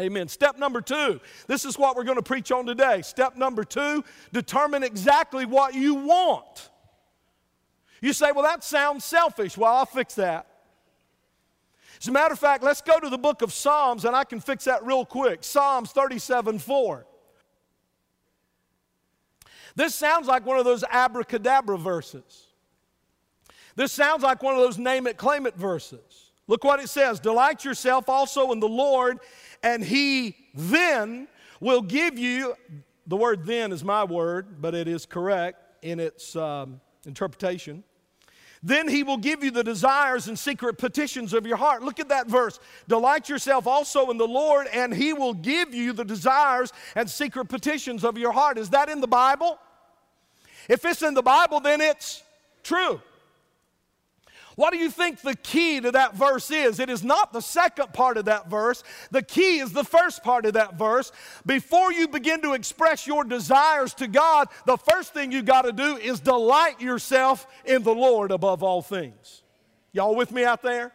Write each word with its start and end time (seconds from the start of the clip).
Amen. 0.00 0.28
Step 0.28 0.58
number 0.58 0.80
two, 0.80 1.20
this 1.48 1.64
is 1.64 1.76
what 1.76 1.96
we're 1.96 2.04
going 2.04 2.16
to 2.16 2.22
preach 2.22 2.52
on 2.52 2.66
today. 2.66 3.02
Step 3.02 3.36
number 3.36 3.64
two, 3.64 4.04
determine 4.32 4.84
exactly 4.84 5.44
what 5.44 5.74
you 5.74 5.94
want. 5.94 6.70
You 8.00 8.12
say, 8.12 8.30
well, 8.30 8.44
that 8.44 8.62
sounds 8.62 9.04
selfish. 9.04 9.56
Well, 9.58 9.74
I'll 9.74 9.86
fix 9.86 10.14
that. 10.14 10.46
As 12.00 12.06
a 12.06 12.12
matter 12.12 12.32
of 12.32 12.38
fact, 12.38 12.62
let's 12.62 12.80
go 12.80 13.00
to 13.00 13.08
the 13.08 13.18
book 13.18 13.42
of 13.42 13.52
Psalms 13.52 14.04
and 14.04 14.14
I 14.14 14.22
can 14.22 14.38
fix 14.38 14.64
that 14.64 14.86
real 14.86 15.04
quick. 15.04 15.42
Psalms 15.42 15.90
37 15.90 16.60
4. 16.60 17.06
This 19.74 19.94
sounds 19.94 20.28
like 20.28 20.46
one 20.46 20.58
of 20.58 20.64
those 20.64 20.84
abracadabra 20.90 21.78
verses. 21.78 22.46
This 23.74 23.92
sounds 23.92 24.22
like 24.22 24.42
one 24.42 24.54
of 24.54 24.60
those 24.60 24.78
name 24.78 25.06
it, 25.06 25.16
claim 25.16 25.46
it 25.46 25.54
verses. 25.56 26.32
Look 26.48 26.64
what 26.64 26.80
it 26.80 26.88
says 26.88 27.20
Delight 27.20 27.64
yourself 27.64 28.08
also 28.08 28.52
in 28.52 28.60
the 28.60 28.68
Lord, 28.68 29.18
and 29.62 29.82
he 29.82 30.36
then 30.54 31.28
will 31.60 31.82
give 31.82 32.18
you, 32.18 32.54
the 33.06 33.16
word 33.16 33.44
then 33.46 33.72
is 33.72 33.84
my 33.84 34.04
word, 34.04 34.60
but 34.60 34.74
it 34.74 34.88
is 34.88 35.06
correct 35.06 35.58
in 35.82 36.00
its 36.00 36.36
um, 36.36 36.80
interpretation. 37.06 37.84
Then 38.62 38.88
he 38.88 39.04
will 39.04 39.18
give 39.18 39.44
you 39.44 39.50
the 39.50 39.62
desires 39.62 40.26
and 40.26 40.36
secret 40.36 40.78
petitions 40.78 41.32
of 41.32 41.46
your 41.46 41.56
heart. 41.56 41.82
Look 41.82 42.00
at 42.00 42.08
that 42.08 42.26
verse. 42.26 42.58
Delight 42.88 43.28
yourself 43.28 43.66
also 43.66 44.10
in 44.10 44.18
the 44.18 44.26
Lord, 44.26 44.66
and 44.72 44.92
he 44.92 45.12
will 45.12 45.34
give 45.34 45.72
you 45.72 45.92
the 45.92 46.04
desires 46.04 46.72
and 46.96 47.08
secret 47.08 47.46
petitions 47.48 48.04
of 48.04 48.18
your 48.18 48.32
heart. 48.32 48.58
Is 48.58 48.70
that 48.70 48.88
in 48.88 49.00
the 49.00 49.06
Bible? 49.06 49.58
If 50.68 50.84
it's 50.84 51.02
in 51.02 51.14
the 51.14 51.22
Bible, 51.22 51.60
then 51.60 51.80
it's 51.80 52.22
true. 52.64 53.00
What 54.58 54.72
do 54.72 54.78
you 54.80 54.90
think 54.90 55.20
the 55.20 55.36
key 55.36 55.80
to 55.80 55.92
that 55.92 56.16
verse 56.16 56.50
is? 56.50 56.80
It 56.80 56.90
is 56.90 57.04
not 57.04 57.32
the 57.32 57.40
second 57.40 57.92
part 57.92 58.16
of 58.16 58.24
that 58.24 58.50
verse. 58.50 58.82
The 59.12 59.22
key 59.22 59.60
is 59.60 59.72
the 59.72 59.84
first 59.84 60.24
part 60.24 60.46
of 60.46 60.54
that 60.54 60.76
verse. 60.76 61.12
Before 61.46 61.92
you 61.92 62.08
begin 62.08 62.42
to 62.42 62.54
express 62.54 63.06
your 63.06 63.22
desires 63.22 63.94
to 63.94 64.08
God, 64.08 64.48
the 64.66 64.76
first 64.76 65.14
thing 65.14 65.30
you 65.30 65.42
got 65.42 65.62
to 65.62 65.70
do 65.70 65.96
is 65.96 66.18
delight 66.18 66.80
yourself 66.80 67.46
in 67.64 67.84
the 67.84 67.94
Lord 67.94 68.32
above 68.32 68.64
all 68.64 68.82
things. 68.82 69.44
Y'all 69.92 70.16
with 70.16 70.32
me 70.32 70.42
out 70.42 70.62
there? 70.62 70.92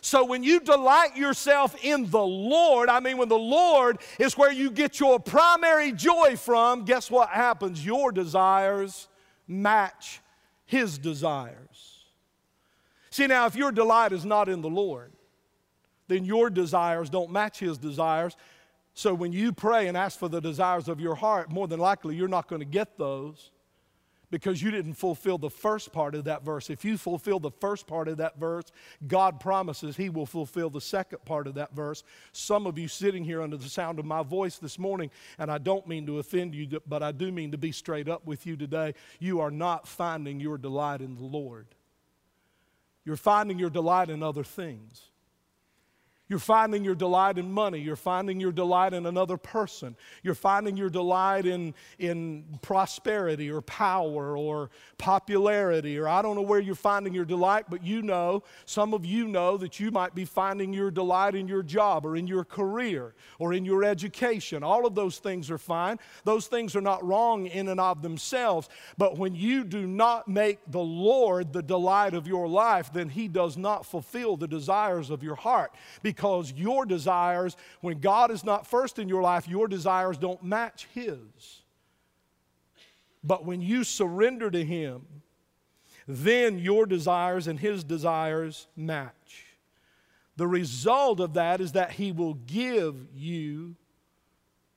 So 0.00 0.24
when 0.24 0.44
you 0.44 0.60
delight 0.60 1.16
yourself 1.16 1.74
in 1.84 2.08
the 2.08 2.22
Lord, 2.22 2.88
I 2.88 3.00
mean, 3.00 3.18
when 3.18 3.28
the 3.28 3.36
Lord 3.36 3.98
is 4.20 4.38
where 4.38 4.52
you 4.52 4.70
get 4.70 5.00
your 5.00 5.18
primary 5.18 5.90
joy 5.90 6.36
from, 6.36 6.84
guess 6.84 7.10
what 7.10 7.30
happens? 7.30 7.84
Your 7.84 8.12
desires 8.12 9.08
match 9.48 10.20
His 10.66 10.98
desires. 10.98 11.91
See, 13.12 13.26
now, 13.26 13.44
if 13.44 13.54
your 13.54 13.72
delight 13.72 14.12
is 14.12 14.24
not 14.24 14.48
in 14.48 14.62
the 14.62 14.70
Lord, 14.70 15.12
then 16.08 16.24
your 16.24 16.48
desires 16.48 17.10
don't 17.10 17.30
match 17.30 17.58
His 17.58 17.76
desires. 17.76 18.38
So 18.94 19.12
when 19.12 19.32
you 19.32 19.52
pray 19.52 19.88
and 19.88 19.98
ask 19.98 20.18
for 20.18 20.30
the 20.30 20.40
desires 20.40 20.88
of 20.88 20.98
your 20.98 21.14
heart, 21.14 21.52
more 21.52 21.68
than 21.68 21.78
likely 21.78 22.16
you're 22.16 22.26
not 22.26 22.48
going 22.48 22.60
to 22.60 22.66
get 22.66 22.96
those 22.96 23.50
because 24.30 24.62
you 24.62 24.70
didn't 24.70 24.94
fulfill 24.94 25.36
the 25.36 25.50
first 25.50 25.92
part 25.92 26.14
of 26.14 26.24
that 26.24 26.42
verse. 26.42 26.70
If 26.70 26.86
you 26.86 26.96
fulfill 26.96 27.38
the 27.38 27.50
first 27.50 27.86
part 27.86 28.08
of 28.08 28.16
that 28.16 28.40
verse, 28.40 28.64
God 29.06 29.40
promises 29.40 29.94
He 29.94 30.08
will 30.08 30.24
fulfill 30.24 30.70
the 30.70 30.80
second 30.80 31.22
part 31.26 31.46
of 31.46 31.52
that 31.56 31.74
verse. 31.74 32.04
Some 32.32 32.66
of 32.66 32.78
you 32.78 32.88
sitting 32.88 33.24
here 33.24 33.42
under 33.42 33.58
the 33.58 33.68
sound 33.68 33.98
of 33.98 34.06
my 34.06 34.22
voice 34.22 34.56
this 34.56 34.78
morning, 34.78 35.10
and 35.38 35.50
I 35.50 35.58
don't 35.58 35.86
mean 35.86 36.06
to 36.06 36.18
offend 36.18 36.54
you, 36.54 36.80
but 36.86 37.02
I 37.02 37.12
do 37.12 37.30
mean 37.30 37.50
to 37.52 37.58
be 37.58 37.72
straight 37.72 38.08
up 38.08 38.26
with 38.26 38.46
you 38.46 38.56
today, 38.56 38.94
you 39.20 39.40
are 39.40 39.50
not 39.50 39.86
finding 39.86 40.40
your 40.40 40.56
delight 40.56 41.02
in 41.02 41.14
the 41.14 41.24
Lord. 41.24 41.66
You're 43.04 43.16
finding 43.16 43.58
your 43.58 43.70
delight 43.70 44.10
in 44.10 44.22
other 44.22 44.44
things. 44.44 45.11
You're 46.32 46.38
finding 46.38 46.82
your 46.82 46.94
delight 46.94 47.36
in 47.36 47.52
money. 47.52 47.78
You're 47.78 47.94
finding 47.94 48.40
your 48.40 48.52
delight 48.52 48.94
in 48.94 49.04
another 49.04 49.36
person. 49.36 49.94
You're 50.22 50.34
finding 50.34 50.78
your 50.78 50.88
delight 50.88 51.44
in, 51.44 51.74
in 51.98 52.58
prosperity 52.62 53.50
or 53.50 53.60
power 53.60 54.34
or 54.34 54.70
popularity, 54.96 55.98
or 55.98 56.08
I 56.08 56.22
don't 56.22 56.34
know 56.34 56.40
where 56.40 56.58
you're 56.58 56.74
finding 56.74 57.12
your 57.12 57.26
delight, 57.26 57.66
but 57.68 57.84
you 57.84 58.00
know, 58.00 58.44
some 58.64 58.94
of 58.94 59.04
you 59.04 59.28
know 59.28 59.58
that 59.58 59.78
you 59.78 59.90
might 59.90 60.14
be 60.14 60.24
finding 60.24 60.72
your 60.72 60.90
delight 60.90 61.34
in 61.34 61.48
your 61.48 61.62
job 61.62 62.06
or 62.06 62.16
in 62.16 62.26
your 62.26 62.44
career 62.44 63.12
or 63.38 63.52
in 63.52 63.66
your 63.66 63.84
education. 63.84 64.62
All 64.62 64.86
of 64.86 64.94
those 64.94 65.18
things 65.18 65.50
are 65.50 65.58
fine. 65.58 65.98
Those 66.24 66.46
things 66.46 66.74
are 66.74 66.80
not 66.80 67.04
wrong 67.04 67.44
in 67.44 67.68
and 67.68 67.78
of 67.78 68.00
themselves. 68.00 68.70
But 68.96 69.18
when 69.18 69.34
you 69.34 69.64
do 69.64 69.86
not 69.86 70.28
make 70.28 70.60
the 70.66 70.80
Lord 70.80 71.52
the 71.52 71.62
delight 71.62 72.14
of 72.14 72.26
your 72.26 72.48
life, 72.48 72.90
then 72.90 73.10
He 73.10 73.28
does 73.28 73.58
not 73.58 73.84
fulfill 73.84 74.38
the 74.38 74.48
desires 74.48 75.10
of 75.10 75.22
your 75.22 75.36
heart. 75.36 75.74
Because 76.02 76.21
because 76.22 76.52
your 76.52 76.86
desires, 76.86 77.56
when 77.80 77.98
God 77.98 78.30
is 78.30 78.44
not 78.44 78.64
first 78.64 79.00
in 79.00 79.08
your 79.08 79.22
life, 79.22 79.48
your 79.48 79.66
desires 79.66 80.16
don't 80.16 80.40
match 80.40 80.86
His. 80.94 81.62
But 83.24 83.44
when 83.44 83.60
you 83.60 83.82
surrender 83.82 84.48
to 84.48 84.64
Him, 84.64 85.02
then 86.06 86.60
your 86.60 86.86
desires 86.86 87.48
and 87.48 87.58
His 87.58 87.82
desires 87.82 88.68
match. 88.76 89.46
The 90.36 90.46
result 90.46 91.18
of 91.18 91.34
that 91.34 91.60
is 91.60 91.72
that 91.72 91.90
He 91.90 92.12
will 92.12 92.34
give 92.34 92.94
you 93.12 93.74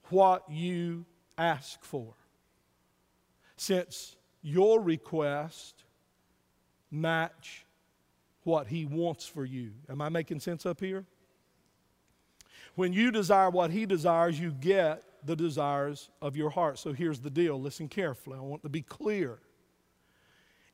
what 0.09 0.49
you 0.49 1.05
ask 1.37 1.83
for. 1.83 2.15
Since 3.55 4.15
your 4.41 4.81
request 4.81 5.83
match 6.89 7.67
what 8.45 8.65
He 8.65 8.87
wants 8.87 9.27
for 9.27 9.45
you. 9.45 9.73
Am 9.87 10.01
I 10.01 10.09
making 10.09 10.39
sense 10.39 10.65
up 10.65 10.79
here? 10.79 11.05
When 12.75 12.93
you 12.93 13.11
desire 13.11 13.49
what 13.49 13.71
He 13.71 13.85
desires, 13.85 14.39
you 14.39 14.51
get 14.51 15.03
the 15.23 15.35
desires 15.35 16.09
of 16.21 16.35
your 16.35 16.49
heart. 16.49 16.77
So 16.77 16.93
here's 16.93 17.19
the 17.19 17.29
deal 17.29 17.59
listen 17.59 17.87
carefully. 17.87 18.37
I 18.37 18.41
want 18.41 18.63
to 18.63 18.69
be 18.69 18.81
clear. 18.81 19.39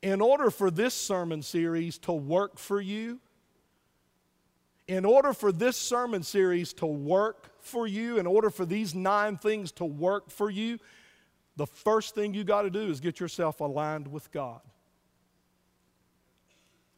In 0.01 0.19
order 0.19 0.49
for 0.49 0.71
this 0.71 0.95
sermon 0.95 1.43
series 1.43 1.97
to 1.99 2.11
work 2.11 2.57
for 2.57 2.81
you, 2.81 3.19
in 4.87 5.05
order 5.05 5.31
for 5.31 5.51
this 5.51 5.77
sermon 5.77 6.23
series 6.23 6.73
to 6.73 6.85
work 6.85 7.51
for 7.61 7.85
you, 7.85 8.17
in 8.17 8.25
order 8.25 8.49
for 8.49 8.65
these 8.65 8.95
nine 8.95 9.37
things 9.37 9.71
to 9.73 9.85
work 9.85 10.31
for 10.31 10.49
you, 10.49 10.79
the 11.55 11.67
first 11.67 12.15
thing 12.15 12.33
you 12.33 12.43
got 12.43 12.63
to 12.63 12.69
do 12.69 12.89
is 12.89 12.99
get 12.99 13.19
yourself 13.19 13.59
aligned 13.59 14.07
with 14.07 14.31
God. 14.31 14.61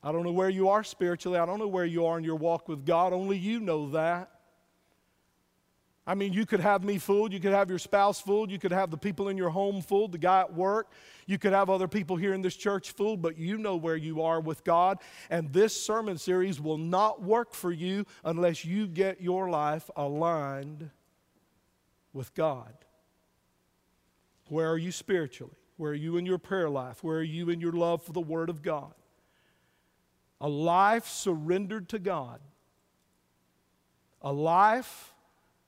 I 0.01 0.11
don't 0.11 0.23
know 0.23 0.31
where 0.31 0.49
you 0.49 0.69
are 0.69 0.83
spiritually. 0.83 1.37
I 1.37 1.45
don't 1.45 1.59
know 1.59 1.67
where 1.67 1.85
you 1.85 2.05
are 2.05 2.17
in 2.17 2.23
your 2.23 2.35
walk 2.35 2.67
with 2.67 2.85
God. 2.85 3.13
Only 3.13 3.37
you 3.37 3.59
know 3.59 3.89
that. 3.91 4.32
I 6.05 6.15
mean, 6.15 6.33
you 6.33 6.45
could 6.45 6.59
have 6.59 6.83
me 6.83 6.97
fooled, 6.97 7.31
you 7.31 7.39
could 7.39 7.53
have 7.53 7.69
your 7.69 7.79
spouse 7.79 8.19
fooled, 8.19 8.51
you 8.51 8.59
could 8.59 8.73
have 8.73 8.91
the 8.91 8.97
people 8.97 9.29
in 9.29 9.37
your 9.37 9.49
home 9.49 9.81
fooled, 9.81 10.11
the 10.11 10.17
guy 10.17 10.41
at 10.41 10.53
work, 10.53 10.91
you 11.27 11.37
could 11.37 11.53
have 11.53 11.69
other 11.69 11.87
people 11.87 12.17
here 12.17 12.33
in 12.33 12.41
this 12.41 12.57
church 12.57 12.91
fooled, 12.91 13.21
but 13.21 13.37
you 13.37 13.57
know 13.57 13.77
where 13.77 13.95
you 13.95 14.21
are 14.21 14.41
with 14.41 14.65
God. 14.65 14.97
And 15.29 15.53
this 15.53 15.73
sermon 15.81 16.17
series 16.17 16.59
will 16.59 16.77
not 16.77 17.21
work 17.21 17.53
for 17.53 17.71
you 17.71 18.05
unless 18.25 18.65
you 18.65 18.85
get 18.87 19.21
your 19.21 19.49
life 19.49 19.89
aligned 19.95 20.89
with 22.11 22.33
God. 22.33 22.73
Where 24.49 24.69
are 24.69 24.77
you 24.77 24.91
spiritually? 24.91 25.55
Where 25.77 25.91
are 25.91 25.95
you 25.95 26.17
in 26.17 26.25
your 26.25 26.37
prayer 26.37 26.69
life? 26.69 27.01
Where 27.01 27.19
are 27.19 27.23
you 27.23 27.49
in 27.49 27.61
your 27.61 27.71
love 27.71 28.03
for 28.03 28.11
the 28.11 28.21
Word 28.21 28.49
of 28.49 28.61
God? 28.61 28.93
A 30.41 30.49
life 30.49 31.07
surrendered 31.07 31.87
to 31.89 31.99
God. 31.99 32.41
A 34.21 34.33
life 34.33 35.12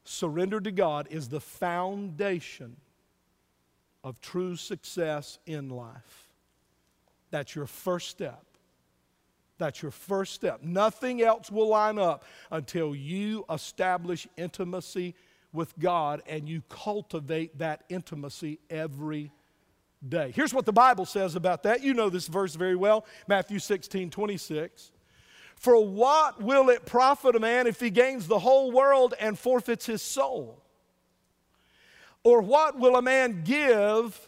surrender 0.05 0.61
to 0.61 0.71
God 0.71 1.07
is 1.09 1.29
the 1.29 1.41
foundation 1.41 2.77
of 4.03 4.21
true 4.21 4.55
success 4.55 5.39
in 5.45 5.69
life. 5.69 6.29
That's 7.31 7.55
your 7.55 7.67
first 7.67 8.09
step. 8.09 8.44
That's 9.57 9.81
your 9.81 9.91
first 9.91 10.33
step. 10.33 10.61
Nothing 10.61 11.21
else 11.21 11.51
will 11.51 11.69
line 11.69 11.97
up 11.97 12.23
until 12.51 12.95
you 12.95 13.45
establish 13.49 14.27
intimacy 14.38 15.15
with 15.53 15.77
God 15.80 16.21
and 16.27 16.47
you 16.47 16.62
cultivate 16.69 17.57
that 17.59 17.83
intimacy 17.89 18.59
every 18.69 19.31
day. 20.07 20.31
Here's 20.35 20.53
what 20.53 20.65
the 20.65 20.74
Bible 20.74 21.06
says 21.06 21.35
about 21.35 21.63
that. 21.63 21.81
You 21.81 21.94
know 21.94 22.09
this 22.09 22.27
verse 22.27 22.56
very 22.56 22.75
well 22.75 23.06
Matthew 23.27 23.59
16 23.59 24.09
26. 24.09 24.91
For 25.56 25.84
what 25.84 26.42
will 26.42 26.69
it 26.69 26.86
profit 26.86 27.36
a 27.36 27.40
man 27.40 27.68
if 27.68 27.80
he 27.80 27.90
gains 27.90 28.28
the 28.28 28.40
whole 28.40 28.72
world 28.72 29.13
and 29.19 29.38
forfeits 29.38 29.86
his 29.86 30.02
soul? 30.02 30.62
Or 32.24 32.42
what 32.42 32.78
will 32.80 32.96
a 32.98 33.02
man 33.02 33.44
give 33.44 34.19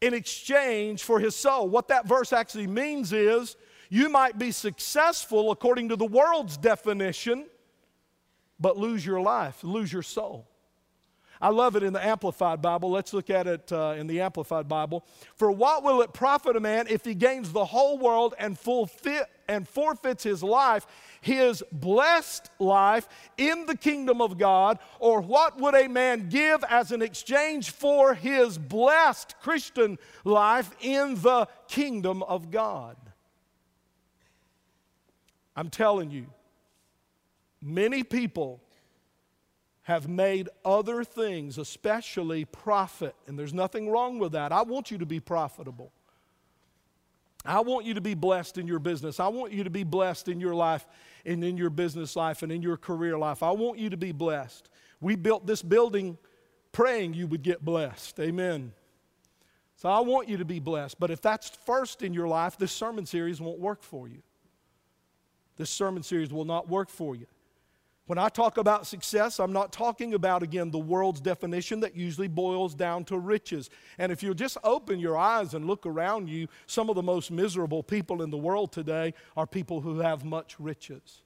in 0.00 0.14
exchange 0.14 1.02
for 1.02 1.18
his 1.18 1.34
soul? 1.34 1.68
What 1.68 1.88
that 1.88 2.06
verse 2.06 2.32
actually 2.32 2.66
means 2.66 3.12
is 3.12 3.56
you 3.88 4.08
might 4.08 4.38
be 4.38 4.52
successful 4.52 5.50
according 5.50 5.90
to 5.90 5.96
the 5.96 6.06
world's 6.06 6.56
definition, 6.56 7.46
but 8.58 8.76
lose 8.76 9.04
your 9.04 9.20
life, 9.20 9.62
lose 9.64 9.92
your 9.92 10.02
soul. 10.02 10.48
I 11.42 11.48
love 11.48 11.74
it 11.74 11.82
in 11.82 11.92
the 11.92 12.02
Amplified 12.02 12.62
Bible. 12.62 12.92
Let's 12.92 13.12
look 13.12 13.28
at 13.28 13.48
it 13.48 13.72
uh, 13.72 13.96
in 13.98 14.06
the 14.06 14.20
Amplified 14.20 14.68
Bible. 14.68 15.04
For 15.34 15.50
what 15.50 15.82
will 15.82 16.00
it 16.00 16.12
profit 16.12 16.54
a 16.54 16.60
man 16.60 16.86
if 16.88 17.04
he 17.04 17.16
gains 17.16 17.50
the 17.50 17.64
whole 17.64 17.98
world 17.98 18.36
and, 18.38 18.56
fulfill, 18.56 19.24
and 19.48 19.66
forfeits 19.66 20.22
his 20.22 20.44
life, 20.44 20.86
his 21.20 21.64
blessed 21.72 22.48
life 22.60 23.08
in 23.36 23.66
the 23.66 23.76
kingdom 23.76 24.20
of 24.20 24.38
God? 24.38 24.78
Or 25.00 25.20
what 25.20 25.60
would 25.60 25.74
a 25.74 25.88
man 25.88 26.28
give 26.28 26.62
as 26.68 26.92
an 26.92 27.02
exchange 27.02 27.70
for 27.70 28.14
his 28.14 28.56
blessed 28.56 29.34
Christian 29.40 29.98
life 30.22 30.70
in 30.80 31.16
the 31.22 31.48
kingdom 31.66 32.22
of 32.22 32.52
God? 32.52 32.96
I'm 35.56 35.70
telling 35.70 36.12
you, 36.12 36.26
many 37.60 38.04
people 38.04 38.61
have 39.82 40.08
made 40.08 40.48
other 40.64 41.02
things, 41.02 41.58
especially 41.58 42.44
profit. 42.44 43.14
And 43.26 43.38
there's 43.38 43.52
nothing 43.52 43.90
wrong 43.90 44.18
with 44.18 44.32
that. 44.32 44.52
I 44.52 44.62
want 44.62 44.90
you 44.90 44.98
to 44.98 45.06
be 45.06 45.18
profitable. 45.18 45.92
I 47.44 47.60
want 47.60 47.84
you 47.84 47.94
to 47.94 48.00
be 48.00 48.14
blessed 48.14 48.58
in 48.58 48.68
your 48.68 48.78
business. 48.78 49.18
I 49.18 49.26
want 49.26 49.52
you 49.52 49.64
to 49.64 49.70
be 49.70 49.82
blessed 49.82 50.28
in 50.28 50.40
your 50.40 50.54
life 50.54 50.86
and 51.26 51.42
in 51.42 51.56
your 51.56 51.70
business 51.70 52.14
life 52.14 52.44
and 52.44 52.52
in 52.52 52.62
your 52.62 52.76
career 52.76 53.18
life. 53.18 53.42
I 53.42 53.50
want 53.50 53.78
you 53.78 53.90
to 53.90 53.96
be 53.96 54.12
blessed. 54.12 54.68
We 55.00 55.16
built 55.16 55.46
this 55.46 55.62
building 55.62 56.16
praying 56.70 57.14
you 57.14 57.26
would 57.26 57.42
get 57.42 57.64
blessed. 57.64 58.20
Amen. 58.20 58.72
So 59.76 59.88
I 59.88 59.98
want 59.98 60.28
you 60.28 60.36
to 60.36 60.44
be 60.44 60.60
blessed. 60.60 61.00
But 61.00 61.10
if 61.10 61.20
that's 61.20 61.50
first 61.66 62.02
in 62.02 62.14
your 62.14 62.28
life, 62.28 62.56
this 62.56 62.70
sermon 62.70 63.04
series 63.04 63.40
won't 63.40 63.58
work 63.58 63.82
for 63.82 64.06
you. 64.06 64.22
This 65.56 65.70
sermon 65.70 66.04
series 66.04 66.32
will 66.32 66.44
not 66.44 66.68
work 66.68 66.88
for 66.88 67.16
you. 67.16 67.26
When 68.12 68.18
I 68.18 68.28
talk 68.28 68.58
about 68.58 68.86
success, 68.86 69.40
I'm 69.40 69.54
not 69.54 69.72
talking 69.72 70.12
about, 70.12 70.42
again, 70.42 70.70
the 70.70 70.78
world's 70.78 71.18
definition 71.18 71.80
that 71.80 71.96
usually 71.96 72.28
boils 72.28 72.74
down 72.74 73.04
to 73.04 73.16
riches. 73.16 73.70
And 73.96 74.12
if 74.12 74.22
you'll 74.22 74.34
just 74.34 74.58
open 74.62 75.00
your 75.00 75.16
eyes 75.16 75.54
and 75.54 75.66
look 75.66 75.86
around 75.86 76.28
you, 76.28 76.46
some 76.66 76.90
of 76.90 76.94
the 76.94 77.02
most 77.02 77.30
miserable 77.30 77.82
people 77.82 78.20
in 78.20 78.28
the 78.28 78.36
world 78.36 78.70
today 78.70 79.14
are 79.34 79.46
people 79.46 79.80
who 79.80 80.00
have 80.00 80.26
much 80.26 80.60
riches. 80.60 81.22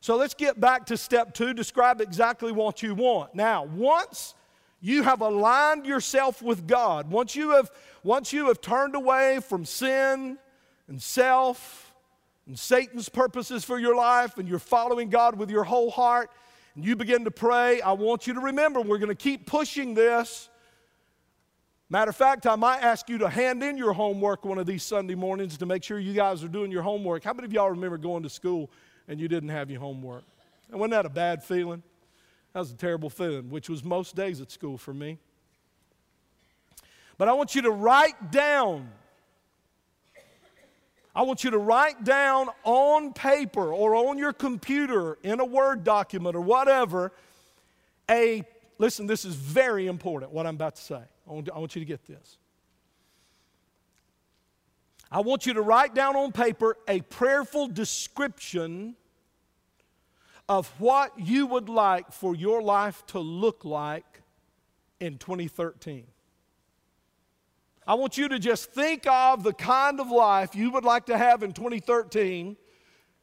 So 0.00 0.16
let's 0.16 0.32
get 0.32 0.58
back 0.58 0.86
to 0.86 0.96
step 0.96 1.34
two 1.34 1.52
describe 1.52 2.00
exactly 2.00 2.50
what 2.50 2.82
you 2.82 2.94
want. 2.94 3.34
Now, 3.34 3.64
once 3.64 4.34
you 4.80 5.02
have 5.02 5.20
aligned 5.20 5.84
yourself 5.84 6.40
with 6.40 6.66
God, 6.66 7.10
once 7.10 7.36
you 7.36 7.50
have, 7.50 7.70
once 8.02 8.32
you 8.32 8.46
have 8.46 8.62
turned 8.62 8.94
away 8.94 9.40
from 9.46 9.66
sin 9.66 10.38
and 10.88 11.02
self, 11.02 11.93
and 12.46 12.58
Satan's 12.58 13.08
purposes 13.08 13.64
for 13.64 13.78
your 13.78 13.96
life, 13.96 14.38
and 14.38 14.48
you're 14.48 14.58
following 14.58 15.08
God 15.08 15.38
with 15.38 15.50
your 15.50 15.64
whole 15.64 15.90
heart, 15.90 16.30
and 16.74 16.84
you 16.84 16.96
begin 16.96 17.24
to 17.24 17.30
pray, 17.30 17.80
I 17.80 17.92
want 17.92 18.26
you 18.26 18.34
to 18.34 18.40
remember 18.40 18.80
we're 18.80 18.98
going 18.98 19.08
to 19.08 19.14
keep 19.14 19.46
pushing 19.46 19.94
this. 19.94 20.48
Matter 21.88 22.10
of 22.10 22.16
fact, 22.16 22.46
I 22.46 22.56
might 22.56 22.80
ask 22.80 23.08
you 23.08 23.18
to 23.18 23.28
hand 23.28 23.62
in 23.62 23.76
your 23.76 23.92
homework 23.92 24.44
one 24.44 24.58
of 24.58 24.66
these 24.66 24.82
Sunday 24.82 25.14
mornings 25.14 25.56
to 25.58 25.66
make 25.66 25.84
sure 25.84 25.98
you 25.98 26.14
guys 26.14 26.42
are 26.42 26.48
doing 26.48 26.70
your 26.70 26.82
homework. 26.82 27.22
How 27.24 27.32
many 27.32 27.46
of 27.46 27.52
y'all 27.52 27.70
remember 27.70 27.98
going 27.98 28.22
to 28.24 28.30
school 28.30 28.70
and 29.06 29.20
you 29.20 29.28
didn't 29.28 29.50
have 29.50 29.70
your 29.70 29.80
homework? 29.80 30.24
And 30.70 30.80
wasn't 30.80 30.92
that 30.92 31.06
a 31.06 31.10
bad 31.10 31.44
feeling? 31.44 31.82
That 32.52 32.60
was 32.60 32.72
a 32.72 32.76
terrible 32.76 33.10
feeling, 33.10 33.50
which 33.50 33.68
was 33.68 33.84
most 33.84 34.16
days 34.16 34.40
at 34.40 34.50
school 34.50 34.78
for 34.78 34.94
me. 34.94 35.18
But 37.18 37.28
I 37.28 37.32
want 37.32 37.54
you 37.54 37.62
to 37.62 37.70
write 37.70 38.32
down 38.32 38.90
I 41.14 41.22
want 41.22 41.44
you 41.44 41.50
to 41.50 41.58
write 41.58 42.02
down 42.02 42.48
on 42.64 43.12
paper 43.12 43.72
or 43.72 43.94
on 43.94 44.18
your 44.18 44.32
computer 44.32 45.18
in 45.22 45.38
a 45.40 45.44
Word 45.44 45.84
document 45.84 46.34
or 46.34 46.40
whatever 46.40 47.12
a, 48.10 48.42
listen, 48.78 49.06
this 49.06 49.24
is 49.24 49.34
very 49.34 49.86
important 49.86 50.32
what 50.32 50.46
I'm 50.46 50.56
about 50.56 50.76
to 50.76 50.82
say. 50.82 51.00
I 51.28 51.32
want, 51.32 51.74
you 51.74 51.80
to 51.80 51.86
get 51.86 52.04
this. 52.06 52.38
I 55.10 55.20
want 55.20 55.46
you 55.46 55.54
to 55.54 55.62
write 55.62 55.94
down 55.94 56.16
on 56.16 56.32
paper 56.32 56.76
a 56.86 57.00
prayerful 57.00 57.68
description 57.68 58.96
of 60.48 60.68
what 60.78 61.18
you 61.18 61.46
would 61.46 61.68
like 61.70 62.12
for 62.12 62.34
your 62.34 62.60
life 62.60 63.06
to 63.06 63.18
look 63.18 63.64
like 63.64 64.20
in 65.00 65.16
2013. 65.16 66.04
I 67.86 67.94
want 67.94 68.16
you 68.16 68.28
to 68.28 68.38
just 68.38 68.70
think 68.70 69.06
of 69.06 69.42
the 69.42 69.52
kind 69.52 70.00
of 70.00 70.10
life 70.10 70.54
you 70.54 70.70
would 70.70 70.84
like 70.84 71.06
to 71.06 71.18
have 71.18 71.42
in 71.42 71.52
2013. 71.52 72.56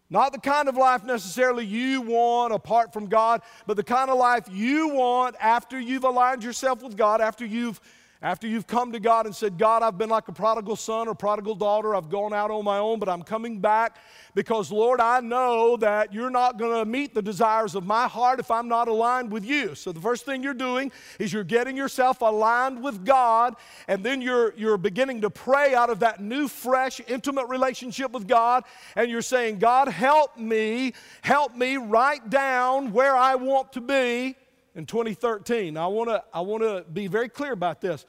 Not 0.09 0.33
the 0.33 0.39
kind 0.39 0.67
of 0.67 0.75
life 0.75 1.03
necessarily 1.03 1.65
you 1.65 2.01
want 2.01 2.53
apart 2.53 2.91
from 2.91 3.07
God, 3.07 3.41
but 3.65 3.77
the 3.77 3.83
kind 3.83 4.09
of 4.11 4.17
life 4.17 4.47
you 4.51 4.89
want 4.89 5.35
after 5.39 5.79
you've 5.79 6.03
aligned 6.03 6.43
yourself 6.43 6.83
with 6.83 6.97
God, 6.97 7.21
after 7.21 7.45
you've 7.45 7.79
after 8.21 8.47
you've 8.47 8.67
come 8.67 8.91
to 8.91 8.99
God 8.99 9.25
and 9.25 9.35
said, 9.35 9.57
God, 9.57 9.81
I've 9.81 9.97
been 9.97 10.09
like 10.09 10.27
a 10.27 10.31
prodigal 10.31 10.75
son 10.75 11.07
or 11.07 11.15
prodigal 11.15 11.55
daughter, 11.55 11.95
I've 11.95 12.09
gone 12.09 12.33
out 12.33 12.51
on 12.51 12.63
my 12.63 12.77
own, 12.77 12.99
but 12.99 13.09
I'm 13.09 13.23
coming 13.23 13.59
back 13.59 13.97
because, 14.35 14.71
Lord, 14.71 15.01
I 15.01 15.21
know 15.21 15.75
that 15.77 16.13
you're 16.13 16.29
not 16.29 16.59
going 16.59 16.77
to 16.77 16.85
meet 16.85 17.15
the 17.15 17.21
desires 17.23 17.73
of 17.73 17.83
my 17.83 18.07
heart 18.07 18.39
if 18.39 18.51
I'm 18.51 18.67
not 18.67 18.87
aligned 18.87 19.31
with 19.31 19.43
you. 19.43 19.73
So 19.73 19.91
the 19.91 19.99
first 19.99 20.23
thing 20.23 20.43
you're 20.43 20.53
doing 20.53 20.91
is 21.17 21.33
you're 21.33 21.43
getting 21.43 21.75
yourself 21.75 22.21
aligned 22.21 22.83
with 22.83 23.03
God, 23.03 23.55
and 23.87 24.03
then 24.03 24.21
you're, 24.21 24.53
you're 24.55 24.77
beginning 24.77 25.21
to 25.21 25.31
pray 25.31 25.73
out 25.73 25.89
of 25.89 25.99
that 26.01 26.21
new, 26.21 26.47
fresh, 26.47 27.01
intimate 27.07 27.47
relationship 27.47 28.11
with 28.11 28.27
God, 28.27 28.65
and 28.95 29.09
you're 29.09 29.23
saying, 29.23 29.57
God, 29.57 29.87
help 29.87 30.37
me, 30.37 30.93
help 31.23 31.55
me 31.55 31.77
write 31.77 32.29
down 32.29 32.93
where 32.93 33.15
I 33.15 33.33
want 33.33 33.73
to 33.73 33.81
be 33.81 34.35
in 34.75 34.85
2013. 34.85 35.77
I 35.77 35.87
want 35.87 36.09
to 36.09 36.23
I 36.33 36.41
want 36.41 36.63
to 36.63 36.85
be 36.91 37.07
very 37.07 37.29
clear 37.29 37.51
about 37.51 37.81
this. 37.81 38.05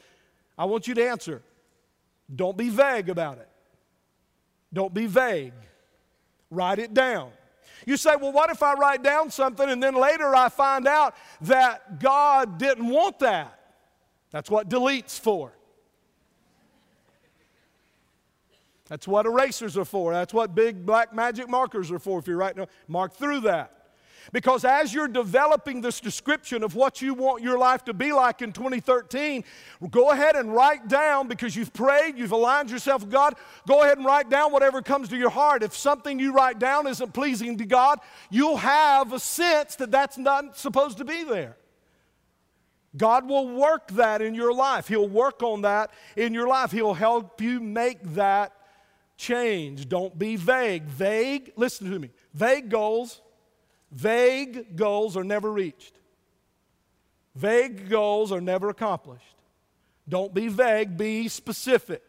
I 0.57 0.65
want 0.65 0.87
you 0.87 0.95
to 0.95 1.09
answer. 1.09 1.43
Don't 2.35 2.57
be 2.57 2.69
vague 2.69 3.09
about 3.09 3.39
it. 3.39 3.49
Don't 4.73 4.95
be 4.95 5.07
vague. 5.07 5.53
Write 6.51 6.79
it 6.79 6.95
down. 6.95 7.31
You 7.87 7.97
say, 7.97 8.17
well, 8.17 8.33
what 8.33 8.51
if 8.51 8.63
I 8.63 8.75
write 8.75 9.03
down 9.03 9.31
something 9.31 9.69
and 9.69 9.83
then 9.83 9.95
later 9.95 10.35
I 10.35 10.49
find 10.49 10.87
out 10.87 11.15
that 11.43 11.99
God 11.99 12.59
didn't 12.59 12.89
want 12.89 13.19
that? 13.21 13.59
That's 14.31 14.51
what 14.51 14.69
delete's 14.69 15.19
for. 15.19 15.53
That's 18.89 19.09
what 19.09 19.27
erasers 19.27 19.79
are 19.79 19.85
for. 19.85 20.13
That's 20.13 20.35
what 20.35 20.55
big 20.55 20.85
black 20.85 21.15
magic 21.15 21.49
markers 21.49 21.91
are 21.91 21.99
for. 21.99 22.19
If 22.19 22.27
you're 22.27 22.37
writing, 22.37 22.67
mark 22.89 23.15
through 23.15 23.41
that. 23.41 23.82
Because 24.31 24.65
as 24.65 24.95
you're 24.95 25.09
developing 25.09 25.81
this 25.81 26.01
description 26.01 26.63
of 26.63 26.75
what 26.75 27.03
you 27.03 27.15
want 27.15 27.43
your 27.43 27.59
life 27.59 27.85
to 27.87 27.95
be 27.95 28.13
like 28.13 28.43
in 28.43 28.53
2013, 28.53 29.43
go 29.91 30.11
ahead 30.11 30.37
and 30.37 30.55
write 30.55 30.89
down 30.89 31.29
because 31.29 31.57
you've 31.57 31.73
prayed, 31.73 32.17
you've 32.17 32.33
aligned 32.33 32.71
yourself 32.71 33.03
with 33.03 33.11
God. 33.11 33.35
Go 33.67 33.83
ahead 33.83 33.99
and 33.99 34.07
write 34.07 34.31
down 34.31 34.53
whatever 34.53 34.83
comes 34.83 35.09
to 35.09 35.17
your 35.17 35.31
heart. 35.31 35.63
If 35.63 35.77
something 35.77 36.19
you 36.19 36.33
write 36.33 36.59
down 36.59 36.87
isn't 36.87 37.13
pleasing 37.13 37.59
to 37.59 37.65
God, 37.65 37.99
you'll 38.31 38.59
have 38.59 39.13
a 39.13 39.19
sense 39.19 39.77
that 39.77 39.91
that's 39.91 40.19
not 40.19 40.57
supposed 40.57 40.99
to 40.99 41.05
be 41.05 41.25
there. 41.25 41.57
God 42.97 43.27
will 43.27 43.49
work 43.49 43.89
that 43.93 44.21
in 44.21 44.35
your 44.35 44.53
life. 44.53 44.89
He'll 44.89 45.09
work 45.09 45.43
on 45.43 45.63
that 45.63 45.91
in 46.17 46.35
your 46.35 46.47
life. 46.47 46.71
He'll 46.71 46.95
help 46.95 47.41
you 47.41 47.59
make 47.59 48.03
that 48.15 48.53
change. 49.17 49.89
Don't 49.89 50.19
be 50.19 50.37
vague. 50.37 50.85
Vague, 50.85 51.53
listen 51.57 51.91
to 51.91 51.99
me. 51.99 52.11
Vague 52.35 52.69
goals 52.69 53.23
Vague 53.93 54.75
goals 54.75 55.17
are 55.17 55.25
never 55.25 55.53
reached. 55.53 55.95
Vague 57.35 57.89
goals 57.89 58.33
are 58.33 58.41
never 58.41 58.71
accomplished. 58.71 59.37
Don't 60.09 60.35
be 60.35 60.49
vague, 60.49 60.97
be 60.97 61.29
specific. 61.29 62.03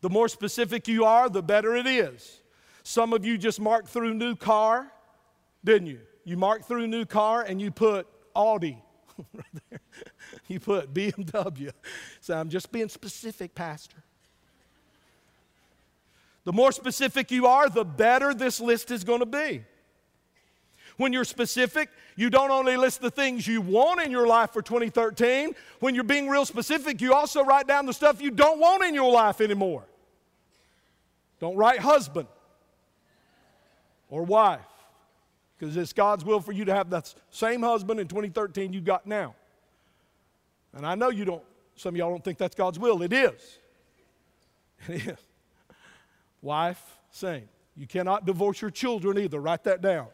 The 0.00 0.10
more 0.10 0.28
specific 0.28 0.88
you 0.88 1.04
are, 1.04 1.28
the 1.28 1.42
better 1.42 1.76
it 1.76 1.86
is. 1.86 2.40
Some 2.82 3.12
of 3.12 3.24
you 3.24 3.38
just 3.38 3.60
marked 3.60 3.88
through 3.88 4.14
new 4.14 4.34
car, 4.34 4.90
didn't 5.64 5.86
you? 5.86 6.00
You 6.24 6.36
marked 6.36 6.66
through 6.66 6.86
new 6.88 7.04
car 7.04 7.42
and 7.42 7.60
you 7.60 7.70
put 7.70 8.06
Audi 8.34 8.82
right 9.34 9.62
there. 9.70 9.80
You 10.48 10.60
put 10.60 10.92
BMW. 10.92 11.70
So 12.20 12.34
I'm 12.34 12.48
just 12.48 12.70
being 12.70 12.88
specific, 12.88 13.52
Pastor. 13.52 13.96
The 16.44 16.52
more 16.52 16.70
specific 16.70 17.32
you 17.32 17.46
are, 17.46 17.68
the 17.68 17.84
better 17.84 18.32
this 18.32 18.60
list 18.60 18.92
is 18.92 19.02
going 19.02 19.18
to 19.20 19.26
be. 19.26 19.64
When 20.96 21.12
you're 21.12 21.24
specific, 21.24 21.88
you 22.16 22.30
don't 22.30 22.50
only 22.50 22.76
list 22.76 23.00
the 23.00 23.10
things 23.10 23.46
you 23.46 23.60
want 23.60 24.00
in 24.00 24.10
your 24.10 24.26
life 24.26 24.50
for 24.52 24.62
2013. 24.62 25.54
When 25.80 25.94
you're 25.94 26.04
being 26.04 26.28
real 26.28 26.44
specific, 26.44 27.00
you 27.00 27.14
also 27.14 27.44
write 27.44 27.66
down 27.66 27.86
the 27.86 27.92
stuff 27.92 28.20
you 28.20 28.30
don't 28.30 28.60
want 28.60 28.84
in 28.84 28.94
your 28.94 29.10
life 29.10 29.40
anymore. 29.40 29.84
Don't 31.40 31.56
write 31.56 31.80
husband 31.80 32.28
or 34.08 34.22
wife 34.22 34.60
because 35.58 35.76
it's 35.76 35.92
God's 35.92 36.24
will 36.24 36.40
for 36.40 36.52
you 36.52 36.64
to 36.66 36.74
have 36.74 36.90
that 36.90 37.12
same 37.30 37.62
husband 37.62 37.98
in 37.98 38.08
2013 38.08 38.72
you 38.72 38.80
got 38.80 39.06
now. 39.06 39.34
And 40.74 40.86
I 40.86 40.94
know 40.94 41.10
you 41.10 41.24
don't, 41.24 41.42
some 41.76 41.94
of 41.94 41.98
y'all 41.98 42.10
don't 42.10 42.24
think 42.24 42.38
that's 42.38 42.54
God's 42.54 42.78
will. 42.78 43.02
It 43.02 43.12
is. 43.12 43.58
It 44.88 45.06
is. 45.06 45.18
Wife, 46.40 46.82
same. 47.12 47.48
You 47.76 47.86
cannot 47.86 48.26
divorce 48.26 48.60
your 48.60 48.70
children 48.70 49.16
either. 49.16 49.40
Write 49.40 49.62
that 49.64 49.80
down. 49.80 50.08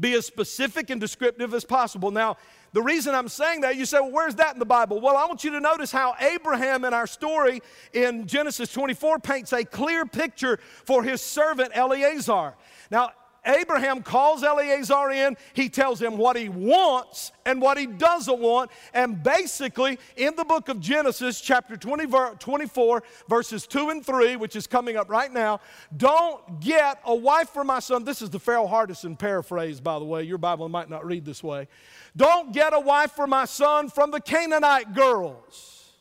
Be 0.00 0.14
as 0.14 0.26
specific 0.26 0.90
and 0.90 1.00
descriptive 1.00 1.52
as 1.54 1.64
possible. 1.64 2.10
Now, 2.10 2.38
the 2.72 2.82
reason 2.82 3.14
I'm 3.14 3.28
saying 3.28 3.60
that, 3.62 3.76
you 3.76 3.84
say, 3.84 4.00
well, 4.00 4.10
where's 4.10 4.36
that 4.36 4.54
in 4.54 4.58
the 4.58 4.64
Bible? 4.64 5.00
Well, 5.00 5.16
I 5.16 5.26
want 5.26 5.44
you 5.44 5.50
to 5.52 5.60
notice 5.60 5.92
how 5.92 6.14
Abraham 6.20 6.84
in 6.84 6.94
our 6.94 7.06
story 7.06 7.60
in 7.92 8.26
Genesis 8.26 8.72
24 8.72 9.18
paints 9.18 9.52
a 9.52 9.64
clear 9.64 10.06
picture 10.06 10.58
for 10.84 11.02
his 11.02 11.20
servant 11.20 11.76
Eliezer. 11.76 12.54
Now, 12.90 13.10
Abraham 13.46 14.02
calls 14.02 14.42
Eleazar 14.42 15.10
in. 15.10 15.36
He 15.54 15.68
tells 15.68 16.00
him 16.00 16.18
what 16.18 16.36
he 16.36 16.48
wants 16.48 17.32
and 17.46 17.60
what 17.60 17.78
he 17.78 17.86
doesn't 17.86 18.38
want. 18.38 18.70
And 18.92 19.22
basically, 19.22 19.98
in 20.16 20.36
the 20.36 20.44
book 20.44 20.68
of 20.68 20.80
Genesis, 20.80 21.40
chapter 21.40 21.76
20, 21.76 22.06
24, 22.38 23.02
verses 23.28 23.66
2 23.66 23.90
and 23.90 24.04
3, 24.04 24.36
which 24.36 24.56
is 24.56 24.66
coming 24.66 24.96
up 24.96 25.08
right 25.08 25.32
now, 25.32 25.60
don't 25.96 26.60
get 26.60 27.00
a 27.06 27.14
wife 27.14 27.48
for 27.50 27.64
my 27.64 27.80
son. 27.80 28.04
This 28.04 28.20
is 28.20 28.30
the 28.30 28.38
Farrell 28.40 28.68
Hardison 28.68 29.18
paraphrase, 29.18 29.80
by 29.80 29.98
the 29.98 30.04
way. 30.04 30.22
Your 30.22 30.38
Bible 30.38 30.68
might 30.68 30.90
not 30.90 31.06
read 31.06 31.24
this 31.24 31.42
way. 31.42 31.68
Don't 32.16 32.52
get 32.52 32.74
a 32.74 32.80
wife 32.80 33.12
for 33.12 33.26
my 33.26 33.44
son 33.46 33.88
from 33.88 34.10
the 34.10 34.20
Canaanite 34.20 34.94
girls. 34.94 35.92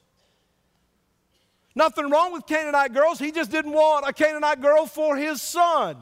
Nothing 1.75 2.10
wrong 2.10 2.34
with 2.34 2.46
Canaanite 2.46 2.93
girls. 2.93 3.19
He 3.19 3.31
just 3.31 3.51
didn't 3.51 3.72
want 3.72 4.08
a 4.08 4.12
Canaanite 4.12 4.62
girl 4.62 4.86
for 4.86 5.15
his 5.15 5.41
son. 5.41 5.98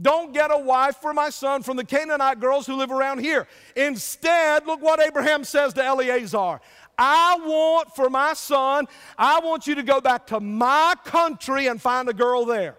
Don't 0.00 0.32
get 0.32 0.50
a 0.50 0.58
wife 0.58 0.96
for 0.96 1.12
my 1.12 1.28
son 1.28 1.62
from 1.62 1.76
the 1.76 1.84
Canaanite 1.84 2.40
girls 2.40 2.66
who 2.66 2.76
live 2.76 2.90
around 2.90 3.18
here. 3.18 3.46
Instead, 3.76 4.66
look 4.66 4.80
what 4.80 5.00
Abraham 5.00 5.44
says 5.44 5.74
to 5.74 5.84
Eleazar. 5.84 6.60
I 6.98 7.38
want 7.44 7.94
for 7.94 8.08
my 8.08 8.32
son, 8.32 8.86
I 9.18 9.40
want 9.40 9.66
you 9.66 9.74
to 9.74 9.82
go 9.82 10.00
back 10.00 10.26
to 10.28 10.40
my 10.40 10.94
country 11.04 11.66
and 11.66 11.80
find 11.80 12.08
a 12.08 12.14
girl 12.14 12.46
there. 12.46 12.76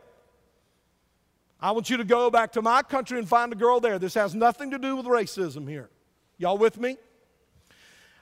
I 1.59 1.71
want 1.71 1.89
you 1.89 1.97
to 1.97 2.03
go 2.03 2.29
back 2.29 2.51
to 2.53 2.61
my 2.61 2.81
country 2.81 3.19
and 3.19 3.27
find 3.27 3.53
a 3.53 3.55
girl 3.55 3.79
there. 3.79 3.99
This 3.99 4.15
has 4.15 4.33
nothing 4.33 4.71
to 4.71 4.79
do 4.79 4.95
with 4.95 5.05
racism 5.05 5.67
here. 5.67 5.89
Y'all 6.37 6.57
with 6.57 6.79
me? 6.79 6.97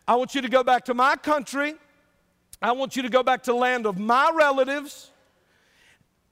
I 0.08 0.16
want 0.16 0.36
you 0.36 0.42
to 0.42 0.50
go 0.50 0.64
back 0.64 0.86
to 0.86 0.94
my 0.94 1.16
country. 1.16 1.76
I 2.62 2.74
want 2.74 2.96
you 2.96 3.04
to 3.04 3.10
go 3.10 3.24
back 3.24 3.44
to 3.44 3.54
land 3.56 3.86
of 3.86 3.98
my 3.98 4.32
relatives. 4.36 5.11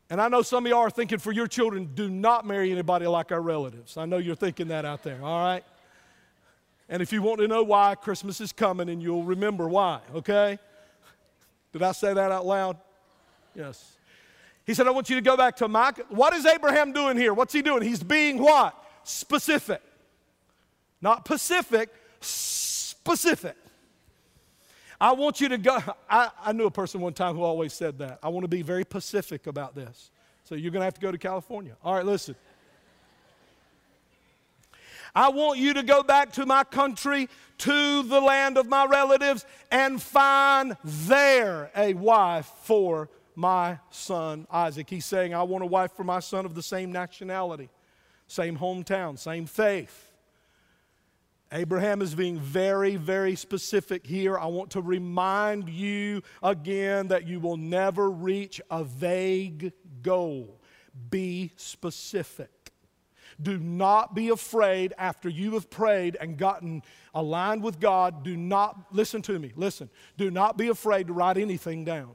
And 0.10 0.20
I 0.20 0.28
know 0.28 0.42
some 0.42 0.66
of 0.66 0.70
y'all 0.70 0.80
are 0.80 0.90
thinking 0.90 1.20
for 1.20 1.32
your 1.32 1.48
children, 1.48 1.92
do 1.94 2.10
not 2.10 2.46
marry 2.46 2.72
anybody 2.72 3.06
like 3.06 3.32
our 3.32 3.42
relatives. 3.42 3.96
I 3.96 4.06
know 4.06 4.18
you're 4.18 4.36
thinking 4.36 4.70
that 4.70 4.84
out 4.84 5.04
there, 5.04 5.20
all 5.24 5.44
right? 5.44 5.64
And 6.88 7.04
if 7.04 7.14
you 7.14 7.22
want 7.22 7.40
to 7.42 7.48
know 7.48 7.62
why, 7.62 7.94
Christmas 7.94 8.42
is 8.42 8.52
coming 8.52 8.90
and 8.90 9.02
you'll 9.02 9.24
remember 9.24 9.68
why, 9.68 10.00
okay? 10.16 10.58
Did 11.72 11.84
I 11.84 11.92
say 11.92 12.14
that 12.14 12.32
out 12.32 12.48
loud? 12.48 12.78
Yes. 13.54 13.98
He 14.66 14.74
said, 14.74 14.88
I 14.88 14.92
want 14.92 15.10
you 15.10 15.16
to 15.16 15.22
go 15.22 15.38
back 15.38 15.56
to 15.58 15.68
my. 15.68 15.94
What 16.10 16.34
is 16.34 16.46
Abraham 16.46 16.92
doing 16.92 17.18
here? 17.18 17.34
What's 17.34 17.54
he 17.54 17.62
doing? 17.62 17.84
He's 17.84 18.02
being 18.02 18.40
what? 18.40 18.76
Specific. 19.04 19.82
Not 21.02 21.26
Pacific, 21.26 21.90
specific. 22.20 23.56
I 25.02 25.14
want 25.14 25.40
you 25.40 25.50
to 25.50 25.58
go. 25.58 25.78
I, 26.10 26.30
I 26.44 26.52
knew 26.52 26.66
a 26.66 26.72
person 26.72 27.02
one 27.02 27.14
time 27.14 27.36
who 27.36 27.44
always 27.44 27.74
said 27.74 28.00
that. 28.00 28.20
I 28.22 28.30
want 28.30 28.44
to 28.44 28.50
be 28.50 28.62
very 28.62 28.84
pacific 28.84 29.48
about 29.48 29.76
this. 29.76 30.12
So 30.44 30.56
you're 30.56 30.72
going 30.72 30.82
to 30.82 30.86
have 30.86 30.96
to 30.96 31.02
go 31.02 31.12
to 31.12 31.18
California. 31.18 31.76
All 31.84 31.94
right, 31.94 32.06
listen. 32.06 32.36
I 35.16 35.30
want 35.30 35.60
you 35.60 35.74
to 35.74 35.84
go 35.84 36.04
back 36.04 36.34
to 36.34 36.46
my 36.46 36.64
country, 36.64 37.30
to 37.60 38.04
the 38.04 38.22
land 38.22 38.58
of 38.58 38.68
my 38.68 38.86
relatives, 38.86 39.46
and 39.72 40.02
find 40.02 40.78
there 40.84 41.72
a 41.76 41.94
wife 41.94 42.52
for 42.64 43.10
my 43.36 43.80
son 43.90 44.46
Isaac. 44.52 44.90
He's 44.90 45.06
saying, 45.06 45.34
I 45.34 45.44
want 45.44 45.64
a 45.64 45.68
wife 45.68 45.94
for 45.94 46.04
my 46.04 46.20
son 46.20 46.46
of 46.46 46.56
the 46.56 46.62
same 46.62 46.92
nationality, 46.92 47.70
same 48.28 48.58
hometown, 48.58 49.18
same 49.18 49.46
faith. 49.46 50.09
Abraham 51.52 52.02
is 52.02 52.14
being 52.14 52.40
very, 52.40 52.96
very 52.96 53.36
specific 53.36 54.06
here. 54.06 54.38
I 54.38 54.46
want 54.46 54.72
to 54.72 54.82
remind 54.82 55.68
you 55.70 56.22
again 56.44 57.08
that 57.08 57.28
you 57.28 57.40
will 57.40 57.58
never 57.58 58.12
reach 58.12 58.62
a 58.70 58.84
vague 58.84 59.74
goal. 60.04 60.62
Be 61.10 61.52
specific. 61.56 62.52
Do 63.42 63.58
not 63.58 64.14
be 64.14 64.30
afraid 64.30 64.94
after 64.98 65.30
you 65.30 65.54
have 65.54 65.70
prayed 65.70 66.18
and 66.20 66.38
gotten 66.38 66.84
aligned 67.16 67.64
with 67.64 67.80
God. 67.80 68.24
Do 68.24 68.36
not, 68.36 68.78
listen 68.92 69.22
to 69.24 69.40
me, 69.40 69.52
listen. 69.56 69.90
Do 70.18 70.30
not 70.30 70.58
be 70.58 70.68
afraid 70.68 71.08
to 71.08 71.14
write 71.14 71.38
anything 71.38 71.86
down. 71.86 72.12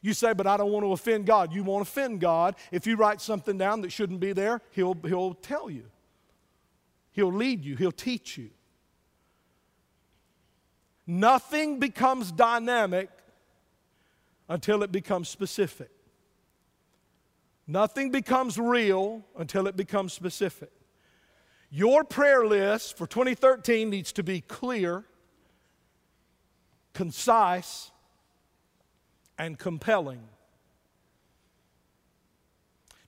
You 0.00 0.14
say, 0.14 0.32
but 0.32 0.48
I 0.48 0.56
don't 0.56 0.72
want 0.72 0.84
to 0.84 0.92
offend 0.92 1.26
God. 1.26 1.52
You 1.52 1.62
won't 1.62 1.82
offend 1.82 2.20
God. 2.20 2.56
If 2.72 2.88
you 2.88 2.96
write 2.96 3.20
something 3.20 3.56
down 3.56 3.82
that 3.82 3.92
shouldn't 3.92 4.18
be 4.18 4.32
there, 4.32 4.60
He'll, 4.72 4.96
he'll 5.04 5.34
tell 5.34 5.70
you. 5.70 5.84
He'll 7.12 7.32
lead 7.32 7.64
you, 7.64 7.76
He'll 7.76 7.92
teach 7.92 8.36
you. 8.36 8.50
Nothing 11.06 11.78
becomes 11.78 12.32
dynamic 12.32 13.10
until 14.48 14.82
it 14.82 14.92
becomes 14.92 15.28
specific. 15.28 15.90
Nothing 17.66 18.10
becomes 18.10 18.58
real 18.58 19.24
until 19.36 19.66
it 19.66 19.76
becomes 19.76 20.12
specific. 20.12 20.70
Your 21.70 22.04
prayer 22.04 22.46
list 22.46 22.98
for 22.98 23.06
2013 23.06 23.88
needs 23.88 24.12
to 24.12 24.22
be 24.22 24.42
clear, 24.42 25.04
concise, 26.92 27.90
and 29.38 29.58
compelling. 29.58 30.20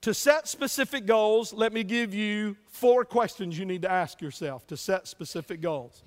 To 0.05 0.13
set 0.13 0.47
specific 0.49 1.07
goals, 1.07 1.55
let 1.55 1.73
me 1.73 1.83
give 1.83 2.13
you 2.13 2.59
four 2.69 3.07
questions 3.07 3.59
you 3.59 3.65
need 3.65 3.81
to 3.81 3.91
ask 3.91 4.21
yourself 4.21 4.67
to 4.67 4.77
set 4.77 5.09
specific 5.09 5.63
goals. 5.63 6.03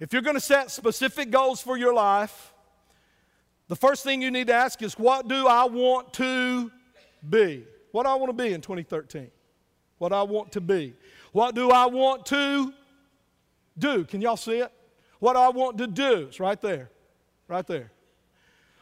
If 0.00 0.12
you're 0.12 0.20
going 0.20 0.34
to 0.34 0.40
set 0.40 0.72
specific 0.72 1.30
goals 1.30 1.60
for 1.60 1.76
your 1.76 1.94
life, 1.94 2.52
the 3.68 3.76
first 3.76 4.02
thing 4.02 4.20
you 4.20 4.32
need 4.32 4.48
to 4.48 4.54
ask 4.54 4.82
is 4.82 4.98
what 4.98 5.28
do 5.28 5.46
I 5.46 5.64
want 5.66 6.12
to 6.14 6.72
be? 7.30 7.64
What 7.92 8.02
do 8.02 8.08
I 8.08 8.16
want 8.16 8.36
to 8.36 8.42
be 8.44 8.52
in 8.52 8.60
2013? 8.60 9.30
What 9.98 10.08
do 10.08 10.16
I 10.16 10.22
want 10.22 10.50
to 10.50 10.60
be. 10.60 10.94
What 11.30 11.54
do 11.54 11.70
I 11.70 11.86
want 11.86 12.26
to 12.26 12.74
do? 13.78 14.04
Can 14.06 14.22
y'all 14.22 14.36
see 14.36 14.58
it? 14.58 14.72
What 15.20 15.34
do 15.34 15.38
I 15.38 15.50
want 15.50 15.78
to 15.78 15.86
do. 15.86 16.26
It's 16.26 16.40
right 16.40 16.60
there. 16.60 16.90
Right 17.46 17.64
there. 17.64 17.92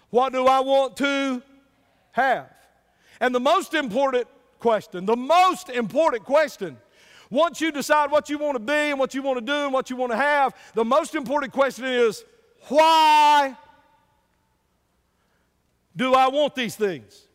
What 0.09 0.33
do 0.33 0.47
I 0.47 0.61
want 0.61 0.97
to 0.97 1.43
have? 2.13 2.62
And 3.23 3.33
the 3.33 3.41
most 3.41 3.73
important 3.73 4.27
question, 4.59 5.07
the 5.07 5.17
most 5.17 5.69
important 5.71 6.25
question, 6.25 6.77
once 7.31 7.61
you 7.61 7.71
decide 7.71 8.11
what 8.11 8.29
you 8.29 8.37
want 8.37 8.57
to 8.57 8.59
be 8.59 8.73
and 8.73 8.99
what 8.99 9.15
you 9.15 9.23
want 9.23 9.39
to 9.39 9.45
do 9.45 9.65
and 9.65 9.73
what 9.73 9.89
you 9.89 9.95
want 9.95 10.11
to 10.11 10.19
have, 10.19 10.53
the 10.75 10.85
most 10.85 11.15
important 11.15 11.53
question 11.53 11.85
is 11.85 12.25
why 12.67 13.57
do 15.95 16.15
I 16.15 16.27
want 16.27 16.57
these 16.57 16.75
things? 16.75 17.29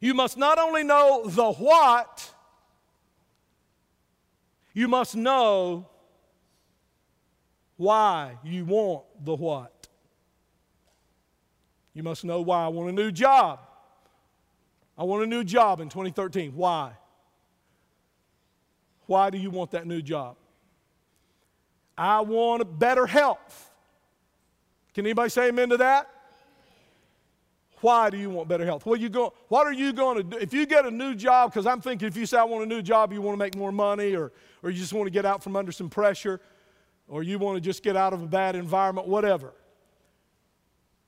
You 0.00 0.14
must 0.14 0.36
not 0.36 0.58
only 0.58 0.82
know 0.82 1.22
the 1.26 1.52
what, 1.52 2.34
you 4.74 4.88
must 4.88 5.14
know 5.14 5.86
why 7.76 8.36
you 8.42 8.64
want 8.64 9.04
the 9.24 9.36
what. 9.36 9.86
You 11.94 12.02
must 12.02 12.24
know 12.24 12.40
why 12.40 12.64
I 12.64 12.68
want 12.68 12.88
a 12.88 12.92
new 12.92 13.12
job. 13.12 13.60
I 15.00 15.04
want 15.04 15.22
a 15.22 15.26
new 15.26 15.44
job 15.44 15.80
in 15.80 15.88
2013. 15.88 16.52
Why? 16.54 16.92
Why 19.06 19.30
do 19.30 19.38
you 19.38 19.48
want 19.48 19.70
that 19.70 19.86
new 19.86 20.02
job? 20.02 20.36
I 21.96 22.20
want 22.20 22.78
better 22.78 23.06
health. 23.06 23.70
Can 24.92 25.06
anybody 25.06 25.30
say 25.30 25.48
amen 25.48 25.70
to 25.70 25.78
that? 25.78 26.10
Why 27.80 28.10
do 28.10 28.18
you 28.18 28.28
want 28.28 28.50
better 28.50 28.66
health? 28.66 28.84
Well, 28.84 29.00
you 29.00 29.08
go, 29.08 29.32
what 29.48 29.66
are 29.66 29.72
you 29.72 29.94
going 29.94 30.18
to 30.18 30.22
do? 30.22 30.36
If 30.36 30.52
you 30.52 30.66
get 30.66 30.84
a 30.84 30.90
new 30.90 31.14
job, 31.14 31.50
because 31.50 31.66
I'm 31.66 31.80
thinking 31.80 32.06
if 32.06 32.14
you 32.14 32.26
say 32.26 32.36
I 32.36 32.44
want 32.44 32.64
a 32.64 32.68
new 32.68 32.82
job, 32.82 33.10
you 33.10 33.22
want 33.22 33.32
to 33.38 33.42
make 33.42 33.56
more 33.56 33.72
money, 33.72 34.14
or, 34.14 34.32
or 34.62 34.68
you 34.68 34.78
just 34.78 34.92
want 34.92 35.06
to 35.06 35.10
get 35.10 35.24
out 35.24 35.42
from 35.42 35.56
under 35.56 35.72
some 35.72 35.88
pressure, 35.88 36.42
or 37.08 37.22
you 37.22 37.38
want 37.38 37.56
to 37.56 37.62
just 37.62 37.82
get 37.82 37.96
out 37.96 38.12
of 38.12 38.22
a 38.22 38.26
bad 38.26 38.54
environment, 38.54 39.08
whatever 39.08 39.54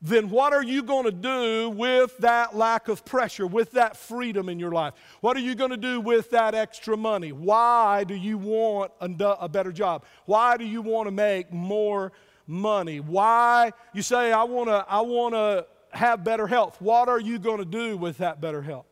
then 0.05 0.31
what 0.31 0.53
are 0.53 0.65
you 0.65 0.83
going 0.83 1.05
to 1.05 1.13
do 1.13 1.71
with 1.71 2.19
that 2.19 2.57
lack 2.57 2.89
of 2.89 3.05
pressure, 3.05 3.47
with 3.47 3.71
that 3.73 3.97
freedom 3.97 4.49
in 4.49 4.59
your 4.59 4.73
life? 4.73 4.95
What 5.21 5.37
are 5.37 5.41
you 5.41 5.55
going 5.55 5.71
to 5.71 5.77
do 5.77 6.01
with 6.01 6.31
that 6.31 6.57
extra 6.57 6.97
money? 6.97 7.31
Why 7.31 8.03
do 8.03 8.15
you 8.15 8.37
want 8.37 8.91
a, 9.01 9.49
better 9.49 9.71
job? 9.71 10.05
Why 10.27 10.57
do 10.57 10.65
you 10.65 10.83
want 10.83 11.07
to 11.07 11.13
make 11.13 11.53
more 11.53 12.11
money? 12.49 12.99
Why 12.99 13.73
you 13.95 14.03
say 14.03 14.33
I 14.33 14.43
want 14.43 14.69
to 14.69 14.85
I 14.89 15.03
want 15.03 15.35
to 15.35 15.67
have 15.93 16.25
better 16.25 16.49
health. 16.49 16.81
What 16.81 17.09
are 17.09 17.21
you 17.21 17.39
going 17.39 17.59
to 17.59 17.65
do 17.65 17.97
with 17.97 18.19
that 18.19 18.41
better 18.41 18.63
health? 18.63 18.87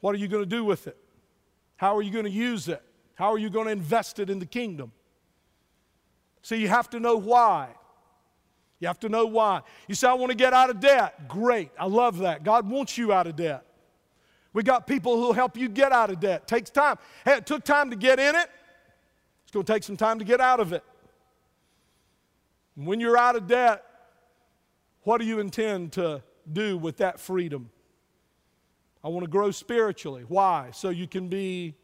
What 0.00 0.14
are 0.14 0.18
you 0.18 0.28
going 0.28 0.42
to 0.42 0.48
do 0.48 0.64
with 0.64 0.86
it? 0.86 0.96
How 1.76 1.96
are 1.96 2.02
you 2.02 2.10
going 2.10 2.24
to 2.24 2.30
use 2.30 2.68
it? 2.68 2.82
How 3.14 3.32
are 3.32 3.38
you 3.38 3.50
going 3.50 3.66
to 3.66 3.72
invest 3.72 4.18
it 4.18 4.30
in 4.30 4.38
the 4.38 4.46
kingdom? 4.46 4.92
So 6.42 6.54
you 6.54 6.68
have 6.68 6.88
to 6.90 7.00
know 7.00 7.16
why. 7.16 7.68
You 8.84 8.88
have 8.88 9.00
to 9.00 9.08
know 9.08 9.24
why. 9.24 9.62
You 9.88 9.94
say, 9.94 10.08
I 10.08 10.12
want 10.12 10.30
to 10.30 10.36
get 10.36 10.52
out 10.52 10.68
of 10.68 10.78
debt. 10.78 11.26
Great. 11.26 11.70
I 11.78 11.86
love 11.86 12.18
that. 12.18 12.44
God 12.44 12.68
wants 12.68 12.98
you 12.98 13.14
out 13.14 13.26
of 13.26 13.34
debt. 13.34 13.64
We 14.52 14.62
got 14.62 14.86
people 14.86 15.16
who'll 15.16 15.32
help 15.32 15.56
you 15.56 15.70
get 15.70 15.90
out 15.90 16.10
of 16.10 16.20
debt. 16.20 16.46
Takes 16.46 16.68
time. 16.68 16.98
Hey, 17.24 17.38
it 17.38 17.46
took 17.46 17.64
time 17.64 17.88
to 17.88 17.96
get 17.96 18.18
in 18.18 18.34
it. 18.34 18.50
It's 19.44 19.52
going 19.52 19.64
to 19.64 19.72
take 19.72 19.84
some 19.84 19.96
time 19.96 20.18
to 20.18 20.24
get 20.26 20.38
out 20.38 20.60
of 20.60 20.74
it. 20.74 20.84
When 22.74 23.00
you're 23.00 23.16
out 23.16 23.36
of 23.36 23.46
debt, 23.46 23.82
what 25.04 25.16
do 25.18 25.26
you 25.26 25.38
intend 25.38 25.92
to 25.92 26.22
do 26.52 26.76
with 26.76 26.98
that 26.98 27.18
freedom? 27.18 27.70
I 29.02 29.08
want 29.08 29.24
to 29.24 29.30
grow 29.30 29.50
spiritually. 29.50 30.26
Why? 30.28 30.72
So 30.74 30.90
you 30.90 31.08
can 31.08 31.28
be 31.28 31.74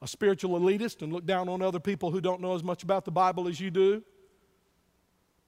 a 0.00 0.08
spiritual 0.08 0.58
elitist 0.58 1.02
and 1.02 1.12
look 1.12 1.26
down 1.26 1.50
on 1.50 1.60
other 1.60 1.78
people 1.78 2.10
who 2.10 2.22
don't 2.22 2.40
know 2.40 2.54
as 2.54 2.64
much 2.64 2.84
about 2.84 3.04
the 3.04 3.10
Bible 3.10 3.48
as 3.48 3.60
you 3.60 3.70
do? 3.70 4.02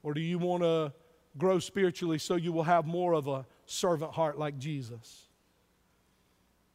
Or 0.02 0.14
do 0.14 0.20
you 0.20 0.38
want 0.38 0.62
to 0.62 0.92
grow 1.36 1.58
spiritually 1.58 2.18
so 2.18 2.36
you 2.36 2.52
will 2.52 2.62
have 2.62 2.86
more 2.86 3.12
of 3.12 3.28
a 3.28 3.46
servant 3.66 4.12
heart 4.12 4.38
like 4.38 4.58
Jesus? 4.58 5.28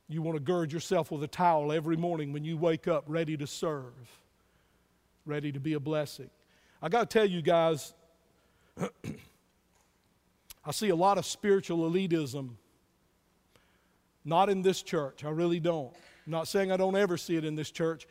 You 0.10 0.22
want 0.22 0.36
to 0.36 0.44
gird 0.44 0.72
yourself 0.72 1.12
with 1.12 1.24
a 1.24 1.28
towel 1.28 1.72
every 1.72 1.98
morning 1.98 2.34
when 2.34 2.44
you 2.44 2.58
wake 2.58 2.88
up, 2.88 3.06
ready 3.08 3.38
to 3.38 3.48
serve, 3.48 3.94
ready 5.26 5.52
to 5.52 5.60
be 5.60 5.74
a 5.74 5.80
blessing. 5.80 6.30
I 6.82 6.90
got 6.90 7.10
to 7.10 7.18
tell 7.18 7.26
you 7.26 7.42
guys, 7.42 7.94
I 10.66 10.72
see 10.72 10.90
a 10.90 10.96
lot 10.96 11.18
of 11.18 11.26
spiritual 11.26 11.90
elitism, 11.90 12.50
not 14.26 14.50
in 14.50 14.62
this 14.62 14.82
church. 14.82 15.24
I 15.24 15.30
really 15.30 15.60
don't. 15.60 15.94
I'm 16.26 16.32
not 16.32 16.48
saying 16.48 16.72
I 16.72 16.78
don't 16.78 16.96
ever 16.96 17.18
see 17.18 17.36
it 17.36 17.46
in 17.46 17.56
this 17.56 17.72
church, 17.72 18.08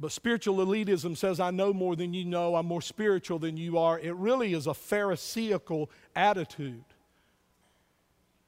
but 0.00 0.12
spiritual 0.12 0.64
elitism 0.64 1.16
says, 1.16 1.40
I 1.40 1.50
know 1.50 1.72
more 1.72 1.96
than 1.96 2.14
you 2.14 2.24
know, 2.24 2.54
I'm 2.54 2.66
more 2.66 2.82
spiritual 2.82 3.38
than 3.38 3.56
you 3.56 3.78
are. 3.78 3.98
It 3.98 4.14
really 4.14 4.54
is 4.54 4.66
a 4.66 4.74
Pharisaical 4.74 5.90
attitude. 6.14 6.84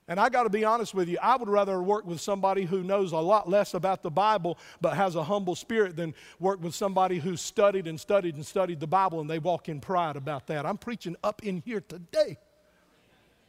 And 0.06 0.18
I 0.18 0.28
got 0.28 0.42
to 0.42 0.50
be 0.50 0.64
honest 0.64 0.92
with 0.92 1.08
you, 1.08 1.18
I 1.22 1.36
would 1.36 1.48
rather 1.48 1.80
work 1.80 2.04
with 2.04 2.20
somebody 2.20 2.64
who 2.64 2.82
knows 2.82 3.12
a 3.12 3.18
lot 3.18 3.48
less 3.48 3.74
about 3.74 4.02
the 4.02 4.10
Bible 4.10 4.58
but 4.80 4.96
has 4.96 5.14
a 5.14 5.22
humble 5.22 5.54
spirit 5.54 5.96
than 5.96 6.14
work 6.40 6.60
with 6.62 6.74
somebody 6.74 7.18
who's 7.18 7.40
studied 7.40 7.86
and 7.86 7.98
studied 7.98 8.34
and 8.34 8.44
studied 8.44 8.80
the 8.80 8.88
Bible 8.88 9.20
and 9.20 9.30
they 9.30 9.38
walk 9.38 9.68
in 9.68 9.80
pride 9.80 10.16
about 10.16 10.48
that. 10.48 10.66
I'm 10.66 10.78
preaching 10.78 11.14
up 11.22 11.44
in 11.44 11.62
here 11.64 11.80
today. 11.80 12.38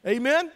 Amen? 0.05 0.51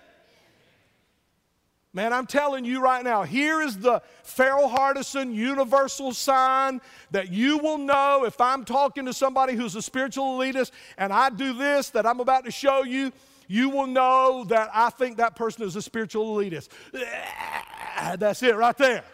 Man, 1.96 2.12
I'm 2.12 2.28
telling 2.28 2.66
you 2.66 2.82
right 2.82 3.06
now, 3.06 3.24
here 3.24 3.62
is 3.62 3.78
the 3.78 4.02
Farrell 4.24 4.68
Hardison 4.68 5.34
universal 5.34 6.14
sign 6.14 6.82
that 7.12 7.32
you 7.32 7.58
will 7.58 7.78
know 7.78 8.26
if 8.26 8.42
I'm 8.42 8.66
talking 8.66 9.06
to 9.06 9.14
somebody 9.14 9.54
who's 9.54 9.76
a 9.78 9.82
spiritual 9.82 10.38
elitist 10.38 10.72
and 10.98 11.14
I 11.14 11.30
do 11.30 11.54
this 11.54 11.92
that 11.92 12.06
I'm 12.06 12.20
about 12.20 12.44
to 12.44 12.52
show 12.52 12.84
you, 12.84 13.14
you 13.48 13.70
will 13.70 13.88
know 13.88 14.44
that 14.50 14.70
I 14.74 14.90
think 14.90 15.16
that 15.18 15.38
person 15.38 15.64
is 15.64 15.78
a 15.78 15.82
spiritual 15.82 16.36
elitist. 16.36 16.68
That's 18.20 18.44
it 18.44 18.58
right 18.58 18.78
there. 18.78 19.06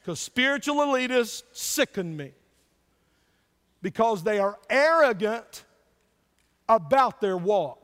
Because 0.00 0.20
spiritual 0.20 0.76
elitists 0.76 1.44
sicken 1.52 2.18
me 2.18 2.32
because 3.80 4.22
they 4.22 4.38
are 4.38 4.58
arrogant 4.68 5.64
about 6.68 7.22
their 7.22 7.38
walk 7.38 7.79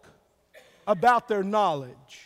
about 0.86 1.28
their 1.28 1.42
knowledge. 1.42 2.22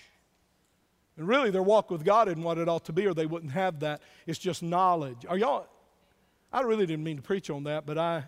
And 1.17 1.27
really, 1.29 1.51
their 1.51 1.63
walk 1.63 1.91
with 1.91 2.05
God 2.05 2.29
isn't 2.29 2.43
what 2.43 2.59
it 2.59 2.69
ought 2.69 2.85
to 2.87 2.93
be, 2.93 3.07
or 3.07 3.15
they 3.15 3.27
wouldn't 3.27 3.53
have 3.53 3.81
that. 3.81 4.01
It's 4.27 4.39
just 4.39 4.63
knowledge. 4.63 5.27
Are 5.29 5.37
y'all? 5.37 5.67
I 6.53 6.63
really 6.63 6.87
didn't 6.87 7.05
mean 7.05 7.17
to 7.17 7.23
preach 7.23 7.51
on 7.51 7.65
that, 7.65 7.87
but 7.87 7.99
I 7.99 8.25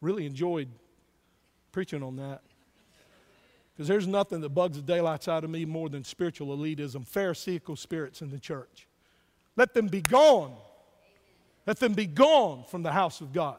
really 0.00 0.26
enjoyed 0.26 0.68
preaching 1.72 2.02
on 2.02 2.16
that. 2.16 2.42
Because 3.74 3.88
there's 3.88 4.06
nothing 4.06 4.40
that 4.40 4.50
bugs 4.50 4.76
the 4.76 4.82
daylights 4.82 5.28
out 5.28 5.44
of 5.44 5.50
me 5.50 5.64
more 5.64 5.88
than 5.88 6.04
spiritual 6.04 6.56
elitism, 6.56 7.06
pharisaical 7.06 7.76
spirits 7.76 8.22
in 8.22 8.30
the 8.30 8.38
church. 8.38 8.86
Let 9.56 9.74
them 9.74 9.88
be 9.88 10.00
gone. 10.00 10.54
Let 11.66 11.78
them 11.78 11.92
be 11.92 12.06
gone 12.06 12.64
from 12.68 12.82
the 12.82 12.92
house 12.92 13.20
of 13.20 13.32
God. 13.32 13.56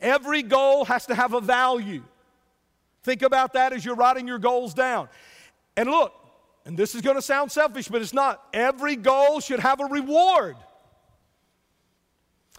Every 0.00 0.42
goal 0.42 0.84
has 0.86 1.06
to 1.06 1.14
have 1.14 1.32
a 1.32 1.40
value. 1.40 2.02
Think 3.02 3.22
about 3.22 3.54
that 3.54 3.72
as 3.72 3.84
you're 3.84 3.96
writing 3.96 4.28
your 4.28 4.38
goals 4.38 4.74
down. 4.74 5.08
And 5.76 5.90
look, 5.90 6.12
and 6.64 6.76
this 6.76 6.94
is 6.94 7.00
going 7.00 7.16
to 7.16 7.22
sound 7.22 7.50
selfish, 7.50 7.88
but 7.88 8.00
it's 8.00 8.12
not. 8.12 8.46
Every 8.52 8.96
goal 8.96 9.40
should 9.40 9.60
have 9.60 9.80
a 9.80 9.86
reward. 9.86 10.56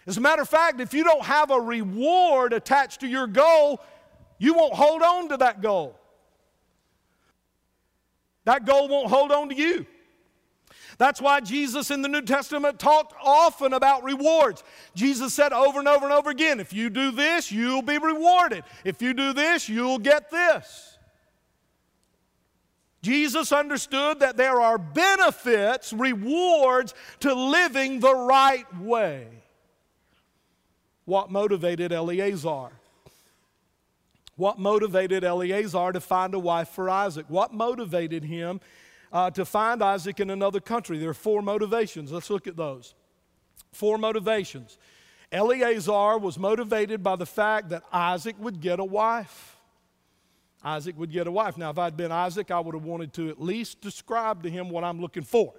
As 0.06 0.17
a 0.17 0.22
matter 0.22 0.41
of 0.41 0.50
fact, 0.50 0.82
if 0.82 0.94
you 0.94 1.04
don't 1.04 1.24
have 1.24 1.50
a 1.50 1.60
reward 1.60 2.52
attached 2.52 3.00
to 3.02 3.08
your 3.08 3.28
goal, 3.28 3.80
you 4.38 4.54
won't 4.54 4.74
hold 4.74 5.02
on 5.02 5.30
to 5.30 5.38
that 5.38 5.62
goal. 5.62 5.98
That 8.44 8.65
goal 8.65 8.89
won't 8.89 9.08
hold 9.08 9.32
on 9.32 9.48
to 9.50 9.56
you. 9.56 9.86
That's 10.97 11.21
why 11.21 11.39
Jesus 11.39 11.91
in 11.91 12.01
the 12.01 12.08
New 12.08 12.21
Testament 12.21 12.79
talked 12.79 13.13
often 13.21 13.73
about 13.73 14.03
rewards. 14.03 14.63
Jesus 14.95 15.34
said 15.34 15.53
over 15.53 15.79
and 15.79 15.88
over 15.88 16.06
and 16.06 16.13
over 16.13 16.29
again 16.29 16.60
if 16.60 16.73
you 16.73 16.89
do 16.89 17.12
this, 17.12 17.51
you'll 17.51 17.82
be 17.82 17.97
rewarded. 17.97 18.63
If 18.84 19.01
you 19.01 19.13
do 19.13 19.34
this, 19.34 19.67
you'll 19.67 19.99
get 19.99 20.29
this. 20.29 20.97
Jesus 23.01 23.51
understood 23.51 24.21
that 24.21 24.38
there 24.38 24.62
are 24.62 24.77
benefits, 24.77 25.91
rewards 25.91 26.93
to 27.19 27.34
living 27.34 27.99
the 27.99 28.15
right 28.15 28.65
way. 28.79 29.27
What 31.06 31.29
motivated 31.29 31.91
Eleazar? 31.91 32.69
What 34.36 34.58
motivated 34.58 35.23
Eleazar 35.25 35.91
to 35.91 35.99
find 35.99 36.34
a 36.34 36.39
wife 36.39 36.69
for 36.69 36.89
Isaac? 36.89 37.25
What 37.27 37.53
motivated 37.53 38.23
him 38.23 38.62
uh, 39.13 39.30
to 39.30 39.45
find 39.45 39.84
Isaac 39.84 40.19
in 40.19 40.32
another 40.32 40.60
country. 40.60 40.97
There 40.97 41.12
are 41.12 41.13
four 41.13 41.41
motivations. 41.43 42.12
Let's 42.12 42.32
look 42.32 42.47
at 42.47 42.58
those. 42.58 42.95
Four 43.71 43.99
motivations. 43.99 44.78
Eleazar 45.32 46.17
was 46.17 46.38
motivated 46.38 47.04
by 47.04 47.15
the 47.15 47.26
fact 47.26 47.69
that 47.69 47.84
Isaac 47.93 48.36
would 48.39 48.60
get 48.60 48.80
a 48.80 48.84
wife. 48.84 49.56
Isaac 50.63 50.97
would 50.97 51.12
get 51.12 51.28
a 51.28 51.32
wife. 51.32 51.58
Now, 51.58 51.69
if 51.69 51.78
I'd 51.78 51.95
been 51.95 52.12
Isaac, 52.12 52.49
I 52.49 52.60
would 52.60 52.73
have 52.73 52.86
wanted 52.86 53.13
to 53.13 53.30
at 53.30 53.41
least 53.41 53.82
describe 53.82 54.43
to 54.43 54.49
him 54.49 54.69
what 54.69 54.84
I'm 54.84 54.99
looking 54.99 55.23
for. 55.23 55.54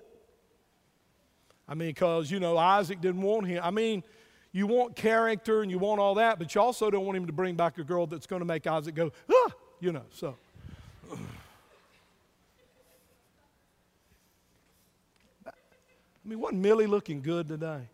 I 1.68 1.74
mean, 1.74 1.88
because, 1.88 2.30
you 2.30 2.40
know, 2.40 2.58
Isaac 2.58 3.00
didn't 3.00 3.22
want 3.22 3.46
him. 3.46 3.60
I 3.62 3.70
mean, 3.70 4.02
you 4.52 4.66
want 4.66 4.96
character 4.96 5.62
and 5.62 5.70
you 5.70 5.78
want 5.78 6.00
all 6.00 6.14
that, 6.16 6.38
but 6.38 6.54
you 6.54 6.60
also 6.60 6.90
don't 6.90 7.04
want 7.04 7.16
him 7.16 7.26
to 7.26 7.32
bring 7.32 7.54
back 7.54 7.78
a 7.78 7.84
girl 7.84 8.06
that's 8.06 8.26
going 8.26 8.40
to 8.40 8.46
make 8.46 8.66
Isaac 8.66 8.94
go, 8.94 9.12
ah, 9.32 9.50
you 9.80 9.92
know, 9.92 10.04
so. 10.10 10.36
I 16.24 16.28
mean, 16.28 16.40
wasn't 16.40 16.62
Millie 16.62 16.87
looking 16.87 17.20
good 17.20 17.48
today? 17.48 17.88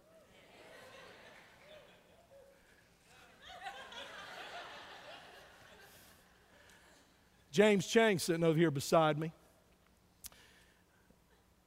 James 7.50 7.86
Chang 7.86 8.20
sitting 8.20 8.44
over 8.44 8.56
here 8.56 8.70
beside 8.70 9.18
me. 9.18 9.32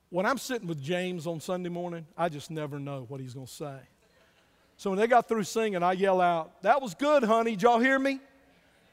When 0.10 0.26
I'm 0.26 0.38
sitting 0.38 0.68
with 0.68 0.82
James 0.82 1.28
on 1.28 1.42
Sunday 1.42 1.70
morning, 1.70 2.06
I 2.16 2.30
just 2.30 2.50
never 2.50 2.80
know 2.80 3.06
what 3.10 3.20
he's 3.20 3.34
going 3.34 3.48
to 3.48 3.52
say. 3.52 3.80
So 4.78 4.90
when 4.90 5.00
they 5.00 5.08
got 5.08 5.28
through 5.28 5.44
singing, 5.44 5.84
I 5.84 5.94
yell 5.94 6.22
out, 6.22 6.62
That 6.62 6.82
was 6.82 6.94
good, 6.94 7.24
honey. 7.24 7.52
Did 7.52 7.64
y'all 7.64 7.80
hear 7.80 8.00
me? 8.00 8.20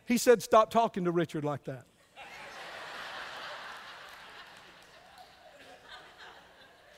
He 0.07 0.19
said, 0.19 0.43
Stop 0.43 0.71
talking 0.71 1.05
to 1.05 1.13
Richard 1.13 1.45
like 1.45 1.65
that. 1.65 1.85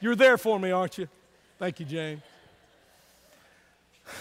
You're 0.03 0.17
there 0.17 0.37
for 0.37 0.59
me, 0.59 0.73
aren't 0.73 0.99
you? 0.99 1.09
Thank 1.61 1.79
you, 1.79 1.87
James. 1.87 2.23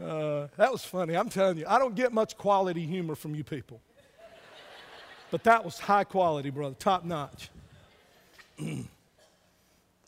uh, 0.00 0.46
that 0.56 0.70
was 0.70 0.84
funny. 0.84 1.16
I'm 1.16 1.28
telling 1.28 1.58
you, 1.58 1.64
I 1.66 1.80
don't 1.80 1.96
get 1.96 2.12
much 2.12 2.38
quality 2.38 2.86
humor 2.86 3.16
from 3.16 3.34
you 3.34 3.42
people. 3.42 3.80
But 5.32 5.42
that 5.42 5.64
was 5.64 5.80
high 5.80 6.04
quality, 6.04 6.50
brother, 6.50 6.76
top 6.78 7.04
notch. 7.04 7.50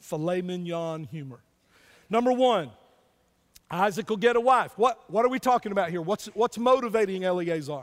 Filet 0.00 0.42
mignon 0.42 1.02
humor. 1.10 1.40
Number 2.08 2.32
one, 2.32 2.70
Isaac 3.68 4.08
will 4.08 4.16
get 4.16 4.36
a 4.36 4.40
wife. 4.40 4.74
What, 4.76 5.02
what 5.10 5.24
are 5.24 5.28
we 5.28 5.40
talking 5.40 5.72
about 5.72 5.90
here? 5.90 6.02
What's, 6.02 6.26
what's 6.34 6.56
motivating 6.56 7.24
Eleazar? 7.24 7.82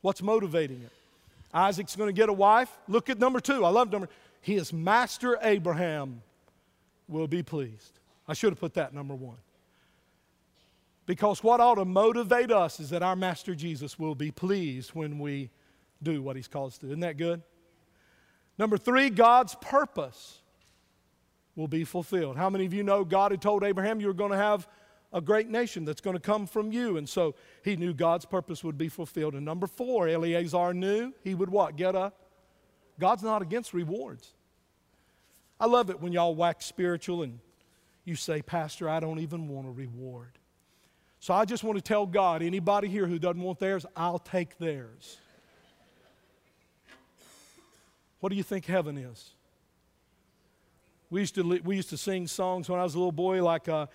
What's 0.00 0.22
motivating 0.22 0.80
it? 0.80 0.92
Isaac's 1.56 1.96
going 1.96 2.08
to 2.08 2.12
get 2.12 2.28
a 2.28 2.34
wife. 2.34 2.70
Look 2.86 3.08
at 3.08 3.18
number 3.18 3.40
two. 3.40 3.64
I 3.64 3.70
love 3.70 3.90
number. 3.90 4.10
His 4.42 4.74
master 4.74 5.38
Abraham 5.40 6.22
will 7.08 7.26
be 7.26 7.42
pleased. 7.42 7.98
I 8.28 8.34
should 8.34 8.52
have 8.52 8.60
put 8.60 8.74
that 8.74 8.92
number 8.92 9.14
one. 9.14 9.38
Because 11.06 11.42
what 11.42 11.60
ought 11.60 11.76
to 11.76 11.86
motivate 11.86 12.50
us 12.50 12.78
is 12.78 12.90
that 12.90 13.02
our 13.02 13.16
master 13.16 13.54
Jesus 13.54 13.98
will 13.98 14.14
be 14.14 14.30
pleased 14.30 14.90
when 14.90 15.18
we 15.18 15.48
do 16.02 16.20
what 16.20 16.36
he's 16.36 16.46
called 16.46 16.72
us 16.72 16.78
to. 16.78 16.86
Isn't 16.86 17.00
that 17.00 17.16
good? 17.16 17.42
Number 18.58 18.76
three, 18.76 19.08
God's 19.08 19.54
purpose 19.54 20.40
will 21.54 21.68
be 21.68 21.84
fulfilled. 21.84 22.36
How 22.36 22.50
many 22.50 22.66
of 22.66 22.74
you 22.74 22.82
know 22.82 23.02
God 23.02 23.30
had 23.30 23.40
told 23.40 23.64
Abraham 23.64 24.00
you 24.00 24.08
were 24.08 24.12
going 24.12 24.32
to 24.32 24.36
have 24.36 24.68
a 25.12 25.20
great 25.20 25.48
nation 25.48 25.84
that's 25.84 26.00
going 26.00 26.16
to 26.16 26.20
come 26.20 26.46
from 26.46 26.72
you. 26.72 26.96
And 26.96 27.08
so 27.08 27.34
he 27.62 27.76
knew 27.76 27.94
God's 27.94 28.24
purpose 28.24 28.62
would 28.64 28.76
be 28.76 28.88
fulfilled. 28.88 29.34
And 29.34 29.44
number 29.44 29.66
four, 29.66 30.08
Eleazar 30.08 30.74
knew 30.74 31.12
he 31.22 31.34
would 31.34 31.48
what? 31.48 31.76
Get 31.76 31.94
a. 31.94 32.12
God's 32.98 33.22
not 33.22 33.42
against 33.42 33.72
rewards. 33.72 34.32
I 35.58 35.66
love 35.66 35.90
it 35.90 36.00
when 36.00 36.12
y'all 36.12 36.34
wax 36.34 36.66
spiritual 36.66 37.22
and 37.22 37.38
you 38.04 38.14
say, 38.14 38.42
Pastor, 38.42 38.88
I 38.88 39.00
don't 39.00 39.20
even 39.20 39.48
want 39.48 39.66
a 39.66 39.70
reward. 39.70 40.38
So 41.18 41.34
I 41.34 41.44
just 41.44 41.64
want 41.64 41.76
to 41.76 41.82
tell 41.82 42.06
God 42.06 42.42
anybody 42.42 42.88
here 42.88 43.06
who 43.06 43.18
doesn't 43.18 43.40
want 43.40 43.58
theirs, 43.58 43.86
I'll 43.96 44.18
take 44.18 44.58
theirs. 44.58 45.18
What 48.20 48.30
do 48.30 48.36
you 48.36 48.42
think 48.42 48.66
heaven 48.66 48.96
is? 48.96 49.30
We 51.10 51.20
used 51.20 51.34
to, 51.36 51.42
we 51.42 51.76
used 51.76 51.90
to 51.90 51.96
sing 51.96 52.26
songs 52.26 52.68
when 52.68 52.80
I 52.80 52.82
was 52.82 52.94
a 52.94 52.98
little 52.98 53.12
boy, 53.12 53.42
like, 53.42 53.68
uh, 53.68 53.86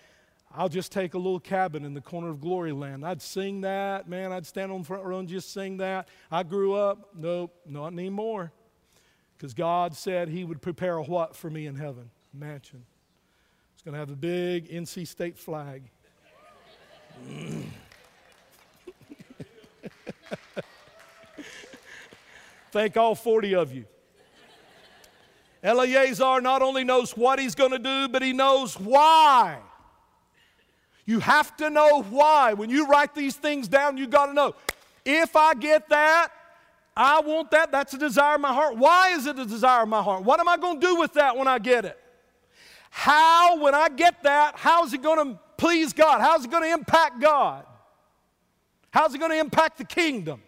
I'll 0.53 0.69
just 0.69 0.91
take 0.91 1.13
a 1.13 1.17
little 1.17 1.39
cabin 1.39 1.85
in 1.85 1.93
the 1.93 2.01
corner 2.01 2.29
of 2.29 2.41
glory 2.41 2.73
land. 2.73 3.05
I'd 3.05 3.21
sing 3.21 3.61
that, 3.61 4.09
man. 4.09 4.33
I'd 4.33 4.45
stand 4.45 4.71
on 4.71 4.79
the 4.79 4.85
front 4.85 5.05
row 5.05 5.19
and 5.19 5.27
just 5.27 5.53
sing 5.53 5.77
that. 5.77 6.09
I 6.29 6.43
grew 6.43 6.73
up, 6.73 7.09
nope, 7.15 7.55
not 7.65 7.93
anymore. 7.93 8.51
Because 9.37 9.53
God 9.53 9.95
said 9.95 10.27
He 10.29 10.43
would 10.43 10.61
prepare 10.61 10.97
a 10.97 11.03
what 11.03 11.35
for 11.35 11.49
me 11.49 11.67
in 11.67 11.75
heaven? 11.75 12.09
Mansion. 12.33 12.85
It's 13.73 13.81
going 13.81 13.93
to 13.93 13.99
have 13.99 14.11
a 14.11 14.15
big 14.15 14.69
NC 14.69 15.07
State 15.07 15.37
flag. 15.37 15.83
Thank 22.71 22.95
all 22.97 23.15
40 23.15 23.55
of 23.55 23.73
you. 23.73 23.85
Eleazar 25.63 26.41
not 26.41 26.61
only 26.61 26.83
knows 26.83 27.15
what 27.15 27.39
he's 27.39 27.55
going 27.55 27.71
to 27.71 27.79
do, 27.79 28.07
but 28.07 28.21
he 28.21 28.33
knows 28.33 28.79
why. 28.79 29.59
You 31.11 31.19
have 31.19 31.57
to 31.57 31.69
know 31.69 32.03
why. 32.03 32.53
When 32.53 32.69
you 32.69 32.87
write 32.87 33.13
these 33.13 33.35
things 33.35 33.67
down, 33.67 33.97
you 33.97 34.07
got 34.07 34.27
to 34.27 34.33
know 34.33 34.55
if 35.03 35.35
I 35.35 35.53
get 35.55 35.89
that, 35.89 36.29
I 36.95 37.19
want 37.19 37.51
that. 37.51 37.69
That's 37.69 37.93
a 37.93 37.97
desire 37.97 38.35
of 38.35 38.41
my 38.41 38.53
heart. 38.53 38.77
Why 38.77 39.09
is 39.09 39.25
it 39.25 39.37
a 39.37 39.45
desire 39.45 39.83
of 39.83 39.89
my 39.89 40.01
heart? 40.01 40.23
What 40.23 40.39
am 40.39 40.47
I 40.47 40.55
going 40.55 40.79
to 40.79 40.87
do 40.87 40.95
with 40.95 41.11
that 41.15 41.35
when 41.35 41.49
I 41.49 41.59
get 41.59 41.83
it? 41.83 41.99
How, 42.91 43.61
when 43.61 43.75
I 43.75 43.89
get 43.89 44.23
that, 44.23 44.55
how 44.55 44.85
is 44.85 44.93
it 44.93 45.01
going 45.01 45.33
to 45.33 45.39
please 45.57 45.91
God? 45.91 46.21
How 46.21 46.37
is 46.37 46.45
it 46.45 46.51
going 46.51 46.63
to 46.63 46.71
impact 46.71 47.19
God? 47.19 47.65
How's 48.91 49.13
it 49.13 49.17
going 49.17 49.31
to 49.31 49.39
impact 49.39 49.79
the 49.79 49.85
kingdom? 49.85 50.41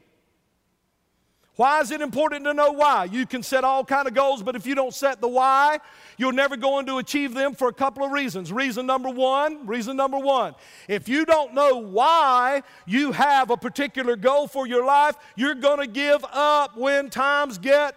Why 1.55 1.81
is 1.81 1.91
it 1.91 2.01
important 2.01 2.45
to 2.45 2.53
know 2.53 2.71
why? 2.71 3.05
You 3.05 3.27
can 3.27 3.43
set 3.43 3.63
all 3.63 3.85
kind 3.85 4.07
of 4.07 4.15
goals, 4.15 4.41
but 4.41 4.55
if 4.55 4.65
you 4.65 4.73
don't 4.73 4.93
set 4.93 5.21
the 5.21 5.27
why, 5.27 5.79
you're 6.17 6.33
never 6.33 6.57
going 6.57 6.87
to 6.87 6.97
achieve 6.97 7.35
them 7.35 7.53
for 7.53 7.67
a 7.67 7.73
couple 7.73 8.03
of 8.03 8.11
reasons. 8.11 8.51
Reason 8.51 8.85
number 8.85 9.09
one, 9.09 9.67
reason 9.67 9.95
number 9.95 10.17
one, 10.17 10.55
if 10.87 11.07
you 11.07 11.25
don't 11.25 11.53
know 11.53 11.77
why 11.77 12.63
you 12.87 13.11
have 13.11 13.51
a 13.51 13.57
particular 13.57 14.15
goal 14.15 14.47
for 14.47 14.65
your 14.65 14.83
life, 14.83 15.15
you're 15.35 15.53
going 15.53 15.79
to 15.79 15.87
give 15.87 16.25
up 16.31 16.75
when 16.75 17.11
times 17.11 17.59
get 17.59 17.95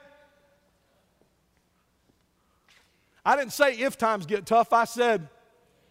I 3.27 3.35
didn't 3.35 3.53
say 3.53 3.73
if 3.79 3.99
times 3.99 4.25
get 4.25 4.47
tough, 4.47 4.73
I 4.73 4.85
said 4.85 5.29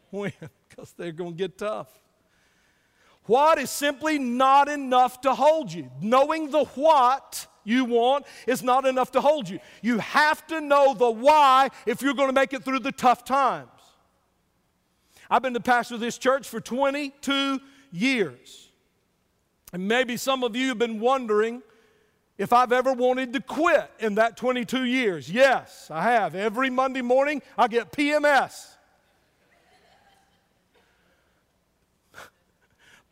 when, 0.10 0.32
because 0.70 0.94
they're 0.94 1.12
going 1.12 1.34
to 1.34 1.38
get 1.38 1.58
tough. 1.58 1.90
What 3.26 3.58
is 3.58 3.70
simply 3.70 4.20
not 4.20 4.70
enough 4.70 5.20
to 5.22 5.34
hold 5.34 5.74
you? 5.74 5.92
Knowing 6.02 6.52
the 6.52 6.64
what 6.64 7.48
you 7.66 7.84
want 7.84 8.26
is 8.48 8.64
not 8.64 8.86
enough 8.86 9.12
to 9.12 9.22
hold 9.22 9.50
you. 9.50 9.60
You 9.82 10.00
have 10.00 10.48
to 10.48 10.62
know 10.62 10.94
the 10.94 11.10
why 11.10 11.70
if 11.86 12.02
you're 12.02 12.14
going 12.14 12.30
to 12.30 12.34
make 12.34 12.54
it 12.54 12.64
through 12.64 12.80
the 12.80 12.92
tough 12.92 13.26
times. 13.26 13.70
I've 15.30 15.42
been 15.42 15.54
the 15.54 15.60
pastor 15.60 15.96
of 15.96 16.00
this 16.00 16.18
church 16.18 16.48
for 16.48 16.62
22 16.62 17.60
years. 17.92 18.70
And 19.74 19.88
maybe 19.88 20.18
some 20.18 20.44
of 20.44 20.56
you 20.56 20.70
have 20.70 20.78
been 20.78 21.00
wondering 21.00 21.62
if 22.38 22.54
I've 22.54 22.72
ever 22.72 22.94
wanted 22.94 23.34
to 23.34 23.42
quit 23.42 23.90
in 24.00 24.16
that 24.16 24.38
22 24.38 24.84
years. 24.84 25.30
Yes, 25.30 25.90
I 25.90 26.04
have. 26.04 26.36
Every 26.36 26.70
Monday 26.70 27.02
morning, 27.02 27.42
I 27.58 27.68
get 27.68 27.92
PMS. 27.92 28.75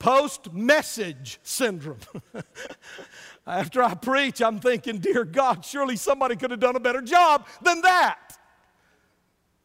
Post 0.03 0.51
message 0.51 1.39
syndrome. 1.43 1.97
After 3.47 3.81
I 3.81 3.93
preach, 3.93 4.41
I'm 4.41 4.59
thinking, 4.59 4.97
Dear 4.97 5.23
God, 5.23 5.63
surely 5.63 5.95
somebody 5.95 6.35
could 6.35 6.51
have 6.51 6.59
done 6.59 6.75
a 6.75 6.79
better 6.81 7.01
job 7.01 7.47
than 7.61 7.79
that. 7.83 8.37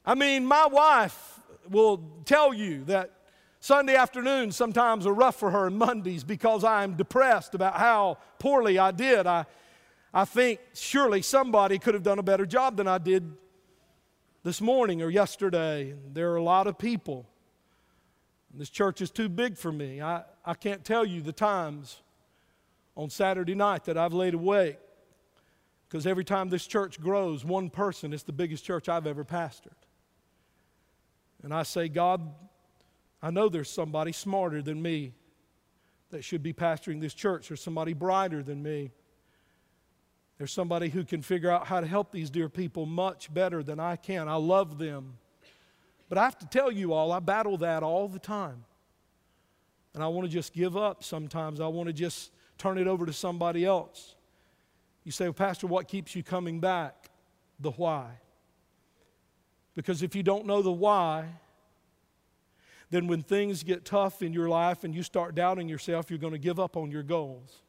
I 0.07 0.14
mean, 0.14 0.46
my 0.46 0.66
wife 0.66 1.40
will 1.68 2.05
tell 2.24 2.55
you 2.55 2.85
that 2.85 3.11
Sunday 3.59 3.96
afternoons 3.96 4.55
sometimes 4.55 5.09
are 5.09 5.12
rough 5.12 5.35
for 5.35 5.51
her 5.51 5.66
and 5.66 5.77
Mondays 5.77 6.22
because 6.22 6.62
I'm 6.62 6.94
depressed 6.94 7.57
about 7.57 7.74
how 7.74 8.18
poorly 8.38 8.79
I 8.79 8.92
did. 8.92 9.27
I, 9.27 9.44
I 10.14 10.24
think 10.24 10.61
surely 10.72 11.20
somebody 11.20 11.81
could 11.81 11.94
have 11.94 12.05
done 12.05 12.20
a 12.20 12.22
better 12.22 12.46
job 12.46 12.77
than 12.77 12.87
I 12.87 12.98
did 12.98 13.29
this 14.44 14.61
morning 14.61 15.03
or 15.03 15.11
yesterday. 15.11 15.96
There 16.12 16.31
are 16.31 16.37
a 16.37 16.44
lot 16.44 16.68
of 16.68 16.79
people. 16.79 17.27
This 18.55 18.71
church 18.71 19.01
is 19.01 19.11
too 19.11 19.29
big 19.29 19.57
for 19.57 19.71
me. 19.71 20.01
I, 20.01 20.23
I 20.45 20.55
can't 20.55 20.85
tell 20.85 21.05
you 21.05 21.21
the 21.21 21.33
times 21.33 22.01
on 22.97 23.11
Saturday 23.11 23.55
night 23.55 23.85
that 23.85 23.97
I've 23.99 24.15
laid 24.15 24.35
awake 24.35 24.79
because 25.89 26.07
every 26.07 26.25
time 26.25 26.49
this 26.49 26.67
church 26.67 27.01
grows, 27.01 27.45
one 27.45 27.71
person, 27.71 28.13
it's 28.13 28.23
the 28.23 28.33
biggest 28.33 28.65
church 28.65 28.89
I've 28.89 29.07
ever 29.07 29.25
pastored. 29.25 29.73
And 31.43 31.55
I 31.55 31.63
say, 31.63 31.89
God, 31.89 32.21
I 33.23 33.31
know 33.31 33.49
there's 33.49 33.71
somebody 33.71 34.13
smarter 34.13 34.61
than 34.61 34.83
me 34.83 35.13
that 36.11 36.25
should 36.25 36.43
be 36.43 36.53
pastoring 36.53 37.01
this 37.01 37.15
church. 37.15 37.49
There's 37.49 37.63
somebody 37.63 37.93
brighter 37.93 38.43
than 38.43 38.63
me. 38.63 38.91
There's 40.39 40.53
somebody 40.53 40.89
who 40.89 41.05
can 41.05 41.23
figure 41.23 41.51
out 41.51 41.67
how 41.67 41.81
to 41.81 41.87
help 41.87 42.13
these 42.13 42.31
dear 42.31 42.49
people 42.49 42.87
much 42.87 43.33
better 43.33 43.63
than 43.63 43.81
I 43.81 43.97
can. 43.97 44.29
I 44.29 44.37
love 44.37 44.79
them. 44.79 45.19
But 46.09 46.18
I 46.18 46.25
have 46.25 46.38
to 46.38 46.47
tell 46.47 46.73
you 46.73 46.92
all, 46.92 47.12
I 47.12 47.21
battle 47.21 47.59
that 47.59 47.83
all 47.83 48.09
the 48.09 48.18
time. 48.18 48.64
And 49.94 50.03
I 50.03 50.09
want 50.09 50.27
to 50.27 50.33
just 50.33 50.53
give 50.53 50.77
up 50.77 51.03
sometimes. 51.03 51.61
I 51.61 51.66
want 51.66 51.88
to 51.88 51.92
just 51.92 52.31
turn 52.57 52.79
it 52.79 52.87
over 52.87 53.07
to 53.07 53.12
somebody 53.12 53.64
else. 53.64 54.14
You 55.05 55.12
say, 55.12 55.25
well, 55.25 55.33
Pastor, 55.33 55.66
what 55.66 55.88
keeps 55.88 56.14
you 56.14 56.23
coming 56.23 56.61
back? 56.61 57.11
The 57.61 57.71
why. 57.73 58.11
Because 59.75 60.03
if 60.03 60.14
you 60.14 60.23
don't 60.23 60.47
know 60.47 60.62
the 60.62 60.73
why, 60.73 61.27
then 62.90 63.07
when 63.07 63.23
things 63.23 63.62
get 63.62 63.85
tough 63.85 64.23
in 64.23 64.33
your 64.33 64.49
life 64.49 64.85
and 64.85 64.94
you 64.94 65.03
start 65.03 65.35
doubting 65.35 65.68
yourself, 65.68 66.11
you're 66.11 66.18
going 66.18 66.33
to 66.33 66.38
give 66.38 66.59
up 66.59 66.77
on 66.77 66.90
your 66.90 67.03
goals. 67.03 67.62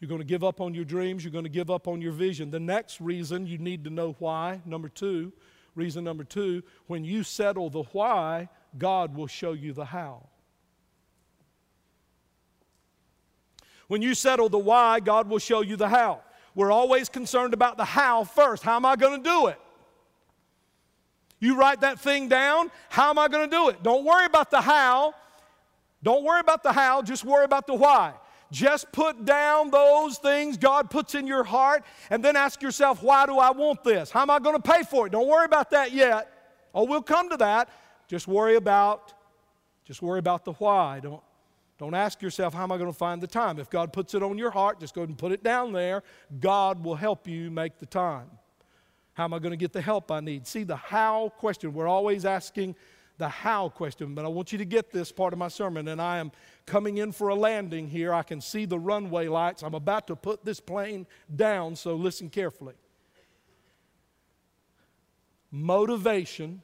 You're 0.00 0.08
going 0.08 0.20
to 0.20 0.26
give 0.26 0.44
up 0.44 0.60
on 0.60 0.74
your 0.74 0.84
dreams. 0.84 1.24
You're 1.24 1.32
going 1.32 1.44
to 1.44 1.50
give 1.50 1.70
up 1.70 1.88
on 1.88 2.00
your 2.00 2.12
vision. 2.12 2.50
The 2.50 2.60
next 2.60 3.00
reason 3.00 3.46
you 3.46 3.58
need 3.58 3.84
to 3.84 3.90
know 3.90 4.14
why, 4.18 4.60
number 4.64 4.88
two, 4.88 5.32
reason 5.78 6.04
number 6.04 6.24
two, 6.24 6.62
when 6.86 7.04
you 7.04 7.22
settle 7.22 7.70
the 7.70 7.84
why, 7.92 8.48
God 8.76 9.14
will 9.14 9.26
show 9.26 9.52
you 9.52 9.72
the 9.72 9.86
how. 9.86 10.26
When 13.86 14.02
you 14.02 14.14
settle 14.14 14.50
the 14.50 14.58
why, 14.58 15.00
God 15.00 15.28
will 15.28 15.38
show 15.38 15.62
you 15.62 15.76
the 15.76 15.88
how. 15.88 16.20
We're 16.54 16.72
always 16.72 17.08
concerned 17.08 17.54
about 17.54 17.78
the 17.78 17.84
how 17.84 18.24
first. 18.24 18.62
How 18.62 18.76
am 18.76 18.84
I 18.84 18.96
going 18.96 19.22
to 19.22 19.30
do 19.30 19.46
it? 19.46 19.58
You 21.40 21.56
write 21.56 21.80
that 21.80 22.00
thing 22.00 22.28
down. 22.28 22.70
How 22.90 23.08
am 23.10 23.18
I 23.18 23.28
going 23.28 23.48
to 23.48 23.56
do 23.56 23.68
it? 23.70 23.82
Don't 23.82 24.04
worry 24.04 24.26
about 24.26 24.50
the 24.50 24.60
how. 24.60 25.14
Don't 26.02 26.24
worry 26.24 26.40
about 26.40 26.62
the 26.62 26.72
how, 26.72 27.02
just 27.02 27.24
worry 27.24 27.44
about 27.44 27.66
the 27.66 27.74
why. 27.74 28.12
Just 28.50 28.90
put 28.92 29.24
down 29.24 29.70
those 29.70 30.18
things 30.18 30.56
God 30.56 30.90
puts 30.90 31.14
in 31.14 31.26
your 31.26 31.44
heart 31.44 31.84
and 32.08 32.24
then 32.24 32.34
ask 32.34 32.62
yourself, 32.62 33.02
why 33.02 33.26
do 33.26 33.38
I 33.38 33.50
want 33.50 33.84
this? 33.84 34.10
How 34.10 34.22
am 34.22 34.30
I 34.30 34.38
going 34.38 34.56
to 34.56 34.62
pay 34.62 34.82
for 34.82 35.06
it? 35.06 35.10
Don't 35.10 35.28
worry 35.28 35.44
about 35.44 35.70
that 35.70 35.92
yet. 35.92 36.32
Oh, 36.74 36.84
we'll 36.84 37.02
come 37.02 37.28
to 37.30 37.36
that. 37.38 37.68
Just 38.08 38.26
worry 38.26 38.56
about 38.56 39.12
just 39.84 40.02
worry 40.02 40.18
about 40.18 40.44
the 40.44 40.52
why. 40.54 41.00
Don't 41.00 41.22
don't 41.78 41.94
ask 41.94 42.20
yourself, 42.20 42.54
how 42.54 42.64
am 42.64 42.72
I 42.72 42.76
going 42.76 42.90
to 42.90 42.96
find 42.96 43.22
the 43.22 43.28
time? 43.28 43.58
If 43.60 43.70
God 43.70 43.92
puts 43.92 44.12
it 44.14 44.22
on 44.22 44.36
your 44.36 44.50
heart, 44.50 44.80
just 44.80 44.94
go 44.94 45.02
ahead 45.02 45.10
and 45.10 45.18
put 45.18 45.30
it 45.30 45.44
down 45.44 45.72
there. 45.72 46.02
God 46.40 46.82
will 46.82 46.96
help 46.96 47.28
you 47.28 47.50
make 47.50 47.78
the 47.78 47.86
time. 47.86 48.28
How 49.12 49.24
am 49.24 49.34
I 49.34 49.38
going 49.38 49.52
to 49.52 49.56
get 49.56 49.72
the 49.72 49.80
help 49.80 50.10
I 50.10 50.20
need? 50.20 50.46
See, 50.46 50.64
the 50.64 50.76
how 50.76 51.32
question, 51.38 51.72
we're 51.72 51.86
always 51.86 52.24
asking 52.24 52.74
the 53.18 53.28
how 53.28 53.68
question, 53.68 54.14
but 54.14 54.24
I 54.24 54.28
want 54.28 54.52
you 54.52 54.58
to 54.58 54.64
get 54.64 54.90
this 54.90 55.12
part 55.12 55.32
of 55.32 55.38
my 55.38 55.48
sermon, 55.48 55.88
and 55.88 56.00
I 56.00 56.18
am 56.18 56.30
coming 56.66 56.98
in 56.98 57.12
for 57.12 57.28
a 57.28 57.34
landing 57.34 57.88
here. 57.88 58.14
I 58.14 58.22
can 58.22 58.40
see 58.40 58.64
the 58.64 58.78
runway 58.78 59.28
lights. 59.28 59.62
I'm 59.62 59.74
about 59.74 60.06
to 60.06 60.16
put 60.16 60.44
this 60.44 60.60
plane 60.60 61.06
down, 61.34 61.74
so 61.76 61.96
listen 61.96 62.30
carefully. 62.30 62.74
Motivation 65.50 66.62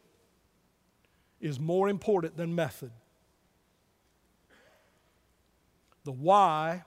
is 1.41 1.59
more 1.59 1.89
important 1.89 2.37
than 2.37 2.55
method. 2.55 2.93
The 6.05 6.13
why 6.13 6.85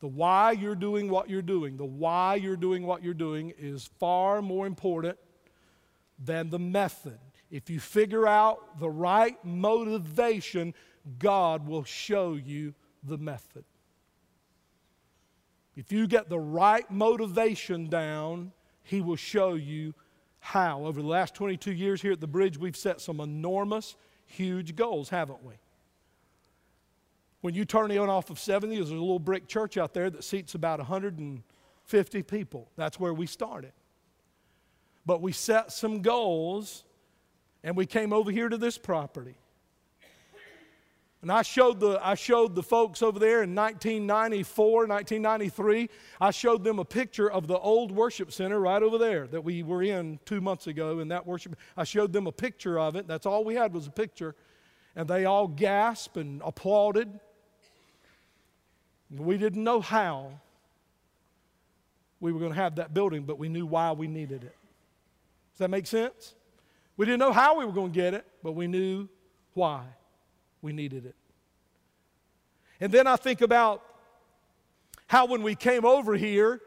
the 0.00 0.06
why 0.06 0.52
you're 0.52 0.74
doing 0.74 1.08
what 1.08 1.30
you're 1.30 1.42
doing, 1.42 1.76
the 1.76 1.84
why 1.84 2.34
you're 2.34 2.56
doing 2.56 2.86
what 2.86 3.02
you're 3.02 3.14
doing 3.14 3.52
is 3.58 3.88
far 3.98 4.42
more 4.42 4.66
important 4.66 5.18
than 6.22 6.50
the 6.50 6.58
method. 6.58 7.18
If 7.50 7.70
you 7.70 7.78
figure 7.78 8.26
out 8.26 8.78
the 8.78 8.90
right 8.90 9.42
motivation, 9.44 10.74
God 11.18 11.66
will 11.66 11.84
show 11.84 12.34
you 12.34 12.74
the 13.02 13.18
method. 13.18 13.64
If 15.76 15.92
you 15.92 16.06
get 16.06 16.28
the 16.28 16.38
right 16.38 16.90
motivation 16.90 17.88
down, 17.88 18.52
He 18.82 19.00
will 19.00 19.16
show 19.16 19.54
you 19.54 19.94
how. 20.40 20.84
Over 20.84 21.02
the 21.02 21.08
last 21.08 21.34
22 21.34 21.72
years 21.72 22.02
here 22.02 22.12
at 22.12 22.20
the 22.20 22.26
bridge, 22.26 22.58
we've 22.58 22.76
set 22.76 23.00
some 23.00 23.20
enormous, 23.20 23.94
huge 24.24 24.74
goals, 24.74 25.08
haven't 25.08 25.44
we? 25.44 25.54
When 27.42 27.54
you 27.54 27.64
turn 27.64 27.90
in 27.90 27.98
off 27.98 28.30
of 28.30 28.40
70, 28.40 28.74
there's 28.74 28.90
a 28.90 28.94
little 28.94 29.18
brick 29.18 29.46
church 29.46 29.76
out 29.76 29.94
there 29.94 30.10
that 30.10 30.24
seats 30.24 30.54
about 30.54 30.80
150 30.80 32.22
people. 32.22 32.68
That's 32.76 32.98
where 32.98 33.14
we 33.14 33.26
started. 33.26 33.72
But 35.04 35.22
we 35.22 35.30
set 35.30 35.70
some 35.70 36.02
goals 36.02 36.84
and 37.66 37.76
we 37.76 37.84
came 37.84 38.12
over 38.12 38.30
here 38.30 38.48
to 38.48 38.56
this 38.56 38.78
property. 38.78 39.34
And 41.20 41.32
I 41.32 41.42
showed 41.42 41.80
the, 41.80 41.98
I 42.00 42.14
showed 42.14 42.54
the 42.54 42.62
folks 42.62 43.02
over 43.02 43.18
there 43.18 43.42
in 43.42 43.56
1994, 43.56 44.86
1993, 44.86 45.90
I 46.20 46.30
showed 46.30 46.62
them 46.62 46.78
a 46.78 46.84
picture 46.84 47.28
of 47.28 47.48
the 47.48 47.58
old 47.58 47.90
worship 47.90 48.30
center 48.30 48.60
right 48.60 48.80
over 48.80 48.98
there 48.98 49.26
that 49.26 49.40
we 49.40 49.64
were 49.64 49.82
in 49.82 50.20
two 50.24 50.40
months 50.40 50.68
ago 50.68 51.00
in 51.00 51.08
that 51.08 51.26
worship. 51.26 51.56
I 51.76 51.82
showed 51.82 52.12
them 52.12 52.28
a 52.28 52.32
picture 52.32 52.78
of 52.78 52.94
it. 52.94 53.08
That's 53.08 53.26
all 53.26 53.42
we 53.42 53.56
had 53.56 53.74
was 53.74 53.88
a 53.88 53.90
picture. 53.90 54.36
And 54.94 55.08
they 55.08 55.24
all 55.24 55.48
gasped 55.48 56.16
and 56.16 56.40
applauded. 56.44 57.18
We 59.10 59.38
didn't 59.38 59.64
know 59.64 59.80
how 59.80 60.38
we 62.20 62.30
were 62.30 62.38
going 62.38 62.52
to 62.52 62.60
have 62.60 62.76
that 62.76 62.94
building, 62.94 63.24
but 63.24 63.40
we 63.40 63.48
knew 63.48 63.66
why 63.66 63.90
we 63.90 64.06
needed 64.06 64.44
it. 64.44 64.56
Does 65.54 65.58
that 65.58 65.70
make 65.70 65.88
sense? 65.88 66.36
We 66.96 67.06
didn't 67.06 67.20
know 67.20 67.32
how 67.32 67.58
we 67.58 67.64
were 67.64 67.72
going 67.72 67.92
to 67.92 67.94
get 67.94 68.14
it, 68.14 68.26
but 68.42 68.52
we 68.52 68.66
knew 68.66 69.08
why 69.54 69.84
we 70.62 70.72
needed 70.72 71.06
it. 71.06 71.14
And 72.80 72.92
then 72.92 73.06
I 73.06 73.16
think 73.16 73.40
about 73.40 73.82
how 75.06 75.26
when 75.26 75.42
we 75.42 75.54
came 75.54 75.84
over 75.84 76.14
here, 76.14 76.60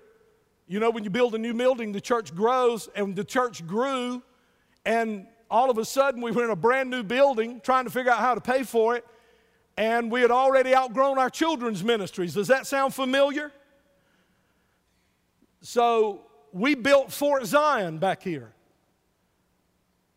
you 0.68 0.80
know, 0.80 0.92
when 0.92 1.04
you 1.04 1.10
build 1.10 1.36
a 1.36 1.38
new 1.38 1.54
building, 1.54 1.92
the 1.92 2.02
church 2.02 2.34
grows, 2.34 2.90
and 2.96 3.16
the 3.16 3.24
church 3.24 3.66
grew, 3.66 4.22
and 4.86 5.28
all 5.50 5.70
of 5.72 5.78
a 5.78 5.86
sudden 5.86 6.22
we 6.22 6.32
were 6.32 6.44
in 6.44 6.52
a 6.52 6.56
brand 6.56 6.90
new 6.90 7.04
building 7.04 7.60
trying 7.62 7.86
to 7.86 7.90
figure 7.90 8.12
out 8.12 8.20
how 8.20 8.36
to 8.36 8.42
pay 8.42 8.64
for 8.64 8.96
it, 8.96 9.06
and 9.78 10.12
we 10.12 10.22
had 10.22 10.32
already 10.32 10.76
outgrown 10.76 11.18
our 11.18 11.30
children's 11.30 11.84
ministries. 11.84 12.34
Does 12.36 12.48
that 12.50 12.68
sound 12.68 12.94
familiar? 12.94 13.52
So 15.62 16.22
we 16.52 16.76
built 16.76 17.12
Fort 17.12 17.46
Zion 17.46 17.98
back 17.98 18.22
here, 18.22 18.54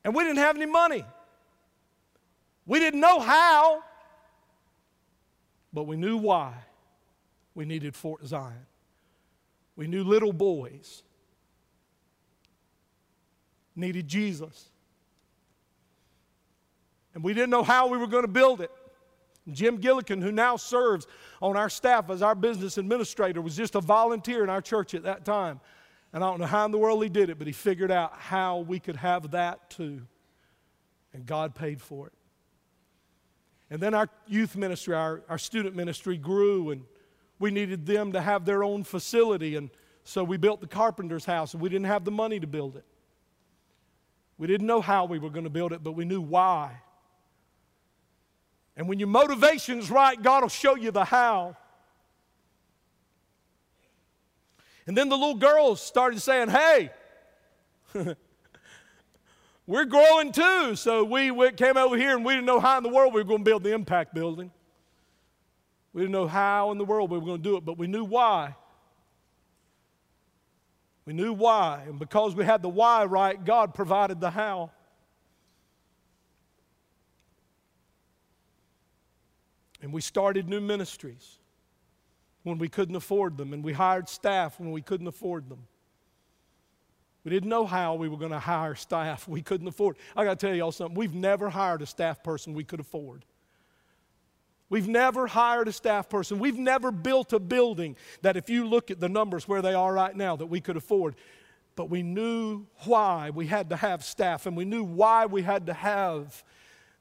and 0.04 0.14
we 0.14 0.24
didn't 0.24 0.38
have 0.38 0.56
any 0.56 0.66
money. 0.66 1.04
We 2.66 2.78
didn't 2.78 3.00
know 3.00 3.20
how, 3.20 3.82
but 5.72 5.84
we 5.84 5.96
knew 5.96 6.16
why 6.16 6.54
we 7.54 7.64
needed 7.64 7.94
Fort 7.94 8.24
Zion. 8.26 8.66
We 9.76 9.86
knew 9.86 10.04
little 10.04 10.32
boys 10.32 11.02
needed 13.74 14.06
Jesus. 14.06 14.68
And 17.14 17.24
we 17.24 17.34
didn't 17.34 17.50
know 17.50 17.62
how 17.62 17.88
we 17.88 17.98
were 17.98 18.06
going 18.06 18.24
to 18.24 18.28
build 18.28 18.60
it. 18.60 18.70
Jim 19.50 19.78
Gillikin, 19.78 20.22
who 20.22 20.30
now 20.30 20.56
serves 20.56 21.06
on 21.40 21.56
our 21.56 21.68
staff 21.68 22.10
as 22.10 22.22
our 22.22 22.34
business 22.34 22.78
administrator, 22.78 23.40
was 23.40 23.56
just 23.56 23.74
a 23.74 23.80
volunteer 23.80 24.44
in 24.44 24.50
our 24.50 24.60
church 24.60 24.94
at 24.94 25.02
that 25.02 25.24
time. 25.24 25.60
And 26.12 26.22
I 26.22 26.28
don't 26.28 26.40
know 26.40 26.46
how 26.46 26.64
in 26.66 26.70
the 26.70 26.78
world 26.78 27.02
he 27.02 27.08
did 27.08 27.30
it, 27.30 27.38
but 27.38 27.46
he 27.46 27.52
figured 27.52 27.90
out 27.90 28.12
how 28.18 28.58
we 28.58 28.78
could 28.78 28.96
have 28.96 29.30
that 29.30 29.70
too. 29.70 30.02
And 31.14 31.24
God 31.24 31.54
paid 31.54 31.80
for 31.80 32.08
it. 32.08 32.12
And 33.70 33.80
then 33.80 33.94
our 33.94 34.08
youth 34.26 34.54
ministry, 34.54 34.94
our, 34.94 35.22
our 35.30 35.38
student 35.38 35.74
ministry 35.74 36.18
grew, 36.18 36.70
and 36.70 36.84
we 37.38 37.50
needed 37.50 37.86
them 37.86 38.12
to 38.12 38.20
have 38.20 38.44
their 38.44 38.62
own 38.62 38.84
facility. 38.84 39.56
And 39.56 39.70
so 40.04 40.22
we 40.22 40.36
built 40.36 40.60
the 40.60 40.66
carpenter's 40.66 41.24
house, 41.24 41.54
and 41.54 41.62
we 41.62 41.70
didn't 41.70 41.86
have 41.86 42.04
the 42.04 42.10
money 42.10 42.38
to 42.38 42.46
build 42.46 42.76
it. 42.76 42.84
We 44.36 44.46
didn't 44.46 44.66
know 44.66 44.82
how 44.82 45.06
we 45.06 45.18
were 45.18 45.30
going 45.30 45.44
to 45.44 45.50
build 45.50 45.72
it, 45.72 45.82
but 45.82 45.92
we 45.92 46.04
knew 46.04 46.20
why. 46.20 46.82
And 48.76 48.88
when 48.88 48.98
your 48.98 49.08
motivation's 49.08 49.90
right, 49.90 50.20
God 50.20 50.42
will 50.42 50.48
show 50.48 50.74
you 50.74 50.90
the 50.90 51.04
how. 51.04 51.56
And 54.86 54.96
then 54.96 55.08
the 55.08 55.16
little 55.16 55.36
girls 55.36 55.80
started 55.80 56.20
saying, 56.20 56.48
Hey, 56.48 56.90
we're 59.66 59.84
growing 59.84 60.32
too. 60.32 60.76
So 60.76 61.04
we 61.04 61.52
came 61.52 61.76
over 61.76 61.96
here 61.96 62.16
and 62.16 62.24
we 62.24 62.34
didn't 62.34 62.46
know 62.46 62.60
how 62.60 62.78
in 62.78 62.82
the 62.82 62.88
world 62.88 63.14
we 63.14 63.20
were 63.20 63.28
going 63.28 63.40
to 63.40 63.44
build 63.44 63.62
the 63.62 63.72
impact 63.72 64.14
building. 64.14 64.50
We 65.92 66.02
didn't 66.02 66.12
know 66.12 66.26
how 66.26 66.72
in 66.72 66.78
the 66.78 66.84
world 66.84 67.10
we 67.10 67.18
were 67.18 67.24
going 67.24 67.42
to 67.42 67.48
do 67.48 67.56
it, 67.56 67.64
but 67.64 67.78
we 67.78 67.86
knew 67.86 68.04
why. 68.04 68.56
We 71.04 71.12
knew 71.12 71.32
why. 71.32 71.84
And 71.86 71.98
because 71.98 72.34
we 72.34 72.44
had 72.44 72.62
the 72.62 72.68
why 72.68 73.04
right, 73.04 73.42
God 73.44 73.74
provided 73.74 74.20
the 74.20 74.30
how. 74.30 74.70
And 79.82 79.92
we 79.92 80.00
started 80.00 80.48
new 80.48 80.60
ministries 80.60 81.38
when 82.42 82.58
we 82.58 82.68
couldn't 82.68 82.96
afford 82.96 83.36
them, 83.36 83.52
and 83.52 83.62
we 83.62 83.72
hired 83.72 84.08
staff 84.08 84.58
when 84.58 84.72
we 84.72 84.82
couldn't 84.82 85.06
afford 85.06 85.48
them. 85.48 85.66
We 87.24 87.30
didn't 87.30 87.48
know 87.48 87.66
how 87.66 87.94
we 87.94 88.08
were 88.08 88.16
going 88.16 88.32
to 88.32 88.40
hire 88.40 88.74
staff 88.74 89.28
we 89.28 89.42
couldn't 89.42 89.68
afford. 89.68 89.96
I 90.16 90.24
got 90.24 90.40
to 90.40 90.46
tell 90.46 90.56
y'all 90.56 90.72
something. 90.72 90.96
We've 90.96 91.14
never 91.14 91.50
hired 91.50 91.82
a 91.82 91.86
staff 91.86 92.22
person 92.22 92.52
we 92.52 92.64
could 92.64 92.80
afford. 92.80 93.24
We've 94.68 94.88
never 94.88 95.26
hired 95.26 95.68
a 95.68 95.72
staff 95.72 96.08
person. 96.08 96.38
We've 96.38 96.58
never 96.58 96.90
built 96.90 97.32
a 97.32 97.38
building 97.38 97.94
that, 98.22 98.36
if 98.36 98.48
you 98.48 98.66
look 98.66 98.90
at 98.90 98.98
the 98.98 99.08
numbers 99.08 99.46
where 99.46 99.62
they 99.62 99.74
are 99.74 99.92
right 99.92 100.16
now, 100.16 100.34
that 100.34 100.46
we 100.46 100.60
could 100.60 100.76
afford. 100.76 101.14
But 101.76 101.90
we 101.90 102.02
knew 102.02 102.66
why 102.84 103.30
we 103.30 103.46
had 103.46 103.70
to 103.70 103.76
have 103.76 104.02
staff, 104.04 104.46
and 104.46 104.56
we 104.56 104.64
knew 104.64 104.82
why 104.82 105.26
we 105.26 105.42
had 105.42 105.66
to 105.66 105.74
have 105.74 106.42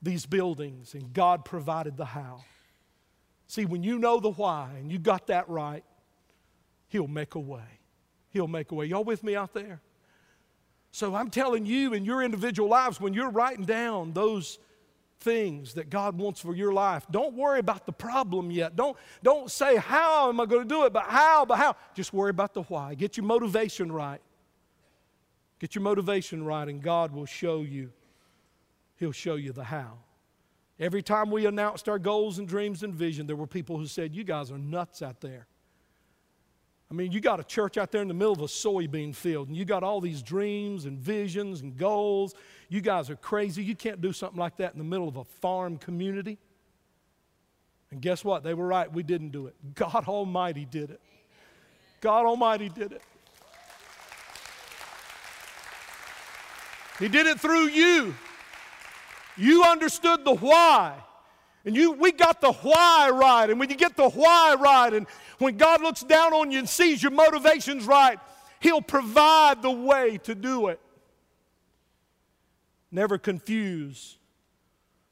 these 0.01 0.25
buildings, 0.25 0.93
and 0.93 1.13
God 1.13 1.45
provided 1.45 1.97
the 1.97 2.05
how. 2.05 2.43
See, 3.51 3.65
when 3.65 3.83
you 3.83 3.99
know 3.99 4.21
the 4.21 4.29
why 4.29 4.69
and 4.77 4.89
you 4.89 4.97
got 4.97 5.27
that 5.27 5.49
right, 5.49 5.83
He'll 6.87 7.09
make 7.09 7.35
a 7.35 7.39
way. 7.39 7.81
He'll 8.29 8.47
make 8.47 8.71
a 8.71 8.75
way. 8.75 8.85
Y'all 8.85 9.03
with 9.03 9.25
me 9.25 9.35
out 9.35 9.53
there? 9.53 9.81
So 10.91 11.13
I'm 11.15 11.29
telling 11.29 11.65
you 11.65 11.93
in 11.93 12.05
your 12.05 12.23
individual 12.23 12.69
lives, 12.69 13.01
when 13.01 13.13
you're 13.13 13.29
writing 13.29 13.65
down 13.65 14.13
those 14.13 14.57
things 15.19 15.73
that 15.73 15.89
God 15.89 16.17
wants 16.17 16.39
for 16.39 16.55
your 16.55 16.71
life, 16.71 17.05
don't 17.11 17.33
worry 17.33 17.59
about 17.59 17.85
the 17.85 17.91
problem 17.91 18.51
yet. 18.51 18.77
Don't, 18.77 18.95
don't 19.21 19.51
say, 19.51 19.75
How 19.75 20.29
am 20.29 20.39
I 20.39 20.45
going 20.45 20.65
to 20.65 20.73
do 20.73 20.85
it? 20.85 20.93
But 20.93 21.07
how? 21.07 21.43
But 21.43 21.57
how? 21.57 21.75
Just 21.93 22.13
worry 22.13 22.29
about 22.29 22.53
the 22.53 22.61
why. 22.61 22.93
Get 22.93 23.17
your 23.17 23.25
motivation 23.25 23.91
right. 23.91 24.21
Get 25.59 25.75
your 25.75 25.81
motivation 25.81 26.45
right, 26.45 26.69
and 26.69 26.81
God 26.81 27.11
will 27.11 27.25
show 27.25 27.63
you. 27.63 27.91
He'll 28.95 29.11
show 29.11 29.35
you 29.35 29.51
the 29.51 29.65
how. 29.65 29.97
Every 30.81 31.03
time 31.03 31.29
we 31.29 31.45
announced 31.45 31.87
our 31.87 31.99
goals 31.99 32.39
and 32.39 32.47
dreams 32.47 32.81
and 32.81 32.91
vision, 32.91 33.27
there 33.27 33.35
were 33.35 33.45
people 33.45 33.77
who 33.77 33.85
said, 33.85 34.15
You 34.15 34.23
guys 34.23 34.51
are 34.51 34.57
nuts 34.57 35.03
out 35.03 35.21
there. 35.21 35.45
I 36.89 36.95
mean, 36.95 37.11
you 37.11 37.21
got 37.21 37.39
a 37.39 37.43
church 37.43 37.77
out 37.77 37.91
there 37.91 38.01
in 38.01 38.07
the 38.07 38.15
middle 38.15 38.33
of 38.33 38.41
a 38.41 38.47
soybean 38.47 39.15
field, 39.15 39.47
and 39.47 39.55
you 39.55 39.63
got 39.63 39.83
all 39.83 40.01
these 40.01 40.23
dreams 40.23 40.85
and 40.85 40.97
visions 40.97 41.61
and 41.61 41.77
goals. 41.77 42.33
You 42.67 42.81
guys 42.81 43.11
are 43.11 43.15
crazy. 43.15 43.63
You 43.63 43.75
can't 43.75 44.01
do 44.01 44.11
something 44.11 44.39
like 44.39 44.57
that 44.57 44.73
in 44.73 44.79
the 44.79 44.83
middle 44.83 45.07
of 45.07 45.17
a 45.17 45.23
farm 45.23 45.77
community. 45.77 46.39
And 47.91 48.01
guess 48.01 48.25
what? 48.25 48.43
They 48.43 48.55
were 48.55 48.65
right. 48.65 48.91
We 48.91 49.03
didn't 49.03 49.29
do 49.29 49.45
it. 49.45 49.55
God 49.75 50.07
Almighty 50.07 50.65
did 50.65 50.89
it. 50.89 50.99
God 52.01 52.25
Almighty 52.25 52.69
did 52.69 52.91
it. 52.91 53.03
He 56.97 57.07
did 57.07 57.27
it 57.27 57.39
through 57.39 57.67
you. 57.67 58.15
You 59.37 59.63
understood 59.63 60.25
the 60.25 60.35
why. 60.35 60.95
And 61.65 61.75
you, 61.75 61.91
we 61.91 62.11
got 62.11 62.41
the 62.41 62.51
why 62.51 63.09
right. 63.13 63.49
And 63.49 63.59
when 63.59 63.69
you 63.69 63.75
get 63.75 63.95
the 63.95 64.09
why 64.09 64.55
right, 64.59 64.93
and 64.93 65.05
when 65.37 65.57
God 65.57 65.81
looks 65.81 66.01
down 66.01 66.33
on 66.33 66.51
you 66.51 66.59
and 66.59 66.69
sees 66.69 67.01
your 67.03 67.11
motivations 67.11 67.85
right, 67.85 68.19
He'll 68.59 68.81
provide 68.81 69.61
the 69.61 69.71
way 69.71 70.17
to 70.19 70.35
do 70.35 70.67
it. 70.67 70.79
Never 72.91 73.17
confuse 73.17 74.17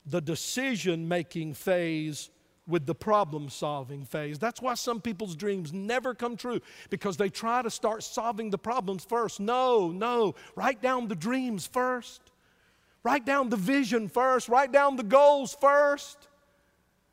the 0.05 0.21
decision 0.21 1.08
making 1.08 1.53
phase 1.53 2.29
with 2.67 2.86
the 2.86 2.93
problem 2.95 3.49
solving 3.49 4.05
phase. 4.05 4.38
That's 4.38 4.62
why 4.62 4.75
some 4.75 5.01
people's 5.01 5.36
dreams 5.36 5.73
never 5.73 6.13
come 6.13 6.38
true 6.38 6.62
because 6.89 7.17
they 7.17 7.29
try 7.29 7.62
to 7.62 7.69
start 7.69 8.03
solving 8.03 8.51
the 8.51 8.58
problems 8.58 9.03
first. 9.03 9.39
No, 9.39 9.91
no. 9.91 10.36
Write 10.55 10.82
down 10.82 11.08
the 11.08 11.15
dreams 11.15 11.65
first. 11.65 12.21
Write 13.03 13.25
down 13.25 13.49
the 13.49 13.57
vision 13.57 14.09
first. 14.09 14.49
Write 14.49 14.71
down 14.71 14.95
the 14.95 15.03
goals 15.03 15.55
first. 15.59 16.27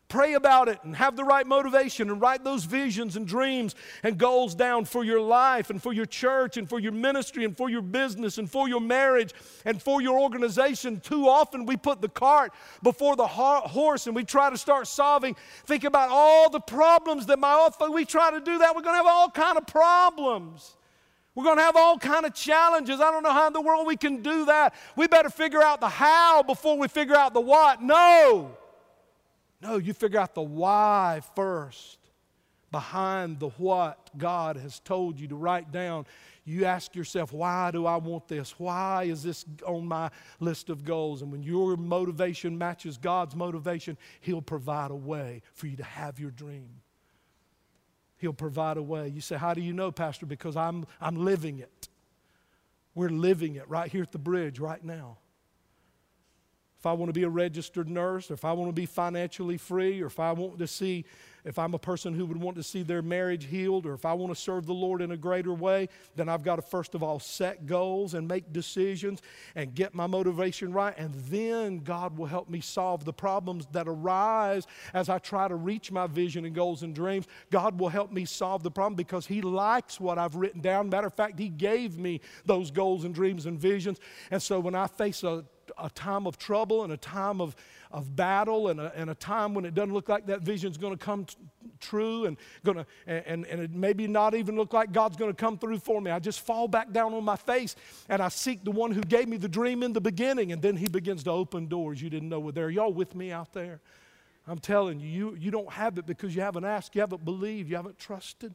Pray 0.08 0.34
about 0.34 0.68
it 0.68 0.78
and 0.84 0.94
have 0.94 1.16
the 1.16 1.24
right 1.24 1.46
motivation 1.46 2.10
and 2.10 2.20
write 2.20 2.44
those 2.44 2.64
visions 2.64 3.16
and 3.16 3.26
dreams 3.26 3.74
and 4.04 4.16
goals 4.16 4.54
down 4.54 4.84
for 4.84 5.02
your 5.02 5.20
life 5.20 5.68
and 5.68 5.82
for 5.82 5.92
your 5.92 6.06
church 6.06 6.56
and 6.56 6.68
for 6.68 6.78
your 6.78 6.92
ministry 6.92 7.44
and 7.44 7.56
for 7.56 7.68
your 7.68 7.82
business 7.82 8.38
and 8.38 8.48
for 8.48 8.68
your 8.68 8.80
marriage 8.80 9.34
and 9.64 9.82
for 9.82 10.00
your 10.00 10.20
organization. 10.20 11.00
Too 11.00 11.28
often 11.28 11.66
we 11.66 11.76
put 11.76 12.00
the 12.00 12.08
cart 12.08 12.52
before 12.84 13.16
the 13.16 13.26
horse 13.26 14.06
and 14.06 14.14
we 14.14 14.22
try 14.22 14.48
to 14.48 14.56
start 14.56 14.86
solving. 14.86 15.34
Think 15.64 15.82
about 15.82 16.10
all 16.10 16.50
the 16.50 16.60
problems 16.60 17.26
that 17.26 17.40
my 17.40 17.50
office, 17.50 17.88
we 17.88 18.04
try 18.04 18.30
to 18.30 18.40
do 18.40 18.58
that. 18.58 18.76
We're 18.76 18.82
going 18.82 18.94
to 18.94 18.98
have 18.98 19.06
all 19.06 19.28
kind 19.28 19.58
of 19.58 19.66
problems. 19.66 20.76
We're 21.36 21.44
going 21.44 21.58
to 21.58 21.62
have 21.62 21.76
all 21.76 21.98
kind 21.98 22.24
of 22.24 22.32
challenges. 22.32 22.98
I 22.98 23.10
don't 23.10 23.22
know 23.22 23.32
how 23.32 23.46
in 23.46 23.52
the 23.52 23.60
world 23.60 23.86
we 23.86 23.96
can 23.96 24.22
do 24.22 24.46
that. 24.46 24.74
We 24.96 25.06
better 25.06 25.28
figure 25.28 25.62
out 25.62 25.80
the 25.80 25.88
how 25.88 26.42
before 26.42 26.78
we 26.78 26.88
figure 26.88 27.14
out 27.14 27.34
the 27.34 27.42
what. 27.42 27.82
No. 27.82 28.56
No, 29.60 29.76
you 29.76 29.92
figure 29.92 30.18
out 30.18 30.34
the 30.34 30.40
why 30.40 31.20
first 31.34 31.98
behind 32.72 33.38
the 33.38 33.50
what 33.50 34.10
God 34.16 34.56
has 34.56 34.80
told 34.80 35.20
you 35.20 35.28
to 35.28 35.36
write 35.36 35.70
down. 35.70 36.06
You 36.46 36.64
ask 36.64 36.94
yourself, 36.94 37.34
why 37.34 37.70
do 37.70 37.84
I 37.84 37.96
want 37.96 38.28
this? 38.28 38.58
Why 38.58 39.04
is 39.04 39.22
this 39.22 39.44
on 39.66 39.86
my 39.86 40.10
list 40.40 40.70
of 40.70 40.84
goals? 40.84 41.20
And 41.20 41.30
when 41.30 41.42
your 41.42 41.76
motivation 41.76 42.56
matches 42.56 42.96
God's 42.96 43.36
motivation, 43.36 43.98
He'll 44.20 44.40
provide 44.40 44.90
a 44.90 44.96
way 44.96 45.42
for 45.52 45.66
you 45.66 45.76
to 45.76 45.84
have 45.84 46.18
your 46.18 46.30
dream. 46.30 46.70
He'll 48.18 48.32
provide 48.32 48.76
a 48.76 48.82
way. 48.82 49.08
You 49.08 49.20
say, 49.20 49.36
How 49.36 49.54
do 49.54 49.60
you 49.60 49.72
know, 49.72 49.90
Pastor? 49.92 50.26
Because 50.26 50.56
I'm, 50.56 50.86
I'm 51.00 51.16
living 51.16 51.58
it. 51.58 51.88
We're 52.94 53.10
living 53.10 53.56
it 53.56 53.68
right 53.68 53.90
here 53.90 54.02
at 54.02 54.12
the 54.12 54.18
bridge 54.18 54.58
right 54.58 54.82
now 54.82 55.18
if 56.86 56.90
I 56.90 56.92
want 56.92 57.08
to 57.08 57.12
be 57.12 57.24
a 57.24 57.28
registered 57.28 57.88
nurse, 57.88 58.30
or 58.30 58.34
if 58.34 58.44
I 58.44 58.52
want 58.52 58.68
to 58.68 58.72
be 58.72 58.86
financially 58.86 59.56
free, 59.56 60.00
or 60.02 60.06
if 60.06 60.20
I 60.20 60.30
want 60.30 60.58
to 60.58 60.68
see, 60.68 61.04
if 61.46 61.60
I'm 61.60 61.74
a 61.74 61.78
person 61.78 62.12
who 62.12 62.26
would 62.26 62.36
want 62.36 62.56
to 62.56 62.62
see 62.62 62.82
their 62.82 63.02
marriage 63.02 63.44
healed, 63.44 63.86
or 63.86 63.94
if 63.94 64.04
I 64.04 64.12
want 64.14 64.34
to 64.34 64.40
serve 64.40 64.66
the 64.66 64.74
Lord 64.74 65.00
in 65.00 65.12
a 65.12 65.16
greater 65.16 65.54
way, 65.54 65.88
then 66.16 66.28
I've 66.28 66.42
got 66.42 66.56
to 66.56 66.62
first 66.62 66.96
of 66.96 67.04
all 67.04 67.20
set 67.20 67.66
goals 67.66 68.14
and 68.14 68.26
make 68.26 68.52
decisions 68.52 69.22
and 69.54 69.72
get 69.72 69.94
my 69.94 70.08
motivation 70.08 70.72
right. 70.72 70.92
And 70.98 71.14
then 71.14 71.78
God 71.78 72.18
will 72.18 72.26
help 72.26 72.50
me 72.50 72.60
solve 72.60 73.04
the 73.04 73.12
problems 73.12 73.66
that 73.70 73.86
arise 73.86 74.66
as 74.92 75.08
I 75.08 75.18
try 75.18 75.46
to 75.46 75.54
reach 75.54 75.92
my 75.92 76.08
vision 76.08 76.44
and 76.44 76.54
goals 76.54 76.82
and 76.82 76.92
dreams. 76.92 77.26
God 77.52 77.78
will 77.78 77.90
help 77.90 78.10
me 78.10 78.24
solve 78.24 78.64
the 78.64 78.70
problem 78.70 78.96
because 78.96 79.26
He 79.26 79.40
likes 79.40 80.00
what 80.00 80.18
I've 80.18 80.34
written 80.34 80.60
down. 80.60 80.88
Matter 80.88 81.06
of 81.06 81.14
fact, 81.14 81.38
He 81.38 81.48
gave 81.48 81.96
me 81.96 82.20
those 82.44 82.72
goals 82.72 83.04
and 83.04 83.14
dreams 83.14 83.46
and 83.46 83.56
visions. 83.56 84.00
And 84.32 84.42
so 84.42 84.58
when 84.58 84.74
I 84.74 84.88
face 84.88 85.22
a 85.22 85.44
a 85.78 85.90
time 85.90 86.26
of 86.26 86.38
trouble 86.38 86.84
and 86.84 86.92
a 86.92 86.96
time 86.96 87.40
of, 87.40 87.56
of 87.92 88.14
battle 88.14 88.68
and 88.68 88.80
a, 88.80 88.92
and 88.96 89.10
a 89.10 89.14
time 89.14 89.54
when 89.54 89.64
it 89.64 89.74
doesn't 89.74 89.92
look 89.92 90.08
like 90.08 90.26
that 90.26 90.42
vision's 90.42 90.76
going 90.76 90.92
to 90.96 91.04
come 91.04 91.24
t- 91.24 91.36
true 91.80 92.24
and 92.24 92.36
going 92.64 92.78
to 92.78 92.86
and, 93.06 93.46
and 93.46 93.60
it 93.60 93.70
maybe 93.72 94.06
not 94.06 94.34
even 94.34 94.56
look 94.56 94.72
like 94.72 94.92
God's 94.92 95.16
going 95.16 95.30
to 95.30 95.36
come 95.36 95.58
through 95.58 95.78
for 95.78 96.00
me. 96.00 96.10
I 96.10 96.18
just 96.18 96.40
fall 96.40 96.68
back 96.68 96.92
down 96.92 97.14
on 97.14 97.24
my 97.24 97.36
face 97.36 97.76
and 98.08 98.22
I 98.22 98.28
seek 98.28 98.64
the 98.64 98.70
one 98.70 98.90
who 98.90 99.02
gave 99.02 99.28
me 99.28 99.36
the 99.36 99.48
dream 99.48 99.82
in 99.82 99.92
the 99.92 100.00
beginning 100.00 100.52
and 100.52 100.60
then 100.60 100.76
he 100.76 100.88
begins 100.88 101.24
to 101.24 101.30
open 101.30 101.66
doors 101.66 102.00
you 102.00 102.10
didn't 102.10 102.28
know 102.28 102.40
were 102.40 102.52
there. 102.52 102.70
Y'all 102.70 102.92
with 102.92 103.14
me 103.14 103.32
out 103.32 103.52
there? 103.52 103.80
I'm 104.48 104.58
telling 104.58 105.00
you, 105.00 105.08
you, 105.08 105.36
you 105.36 105.50
don't 105.50 105.70
have 105.72 105.98
it 105.98 106.06
because 106.06 106.34
you 106.34 106.42
haven't 106.42 106.64
asked, 106.64 106.94
you 106.94 107.00
haven't 107.00 107.24
believed, 107.24 107.68
you 107.68 107.76
haven't 107.76 107.98
trusted. 107.98 108.54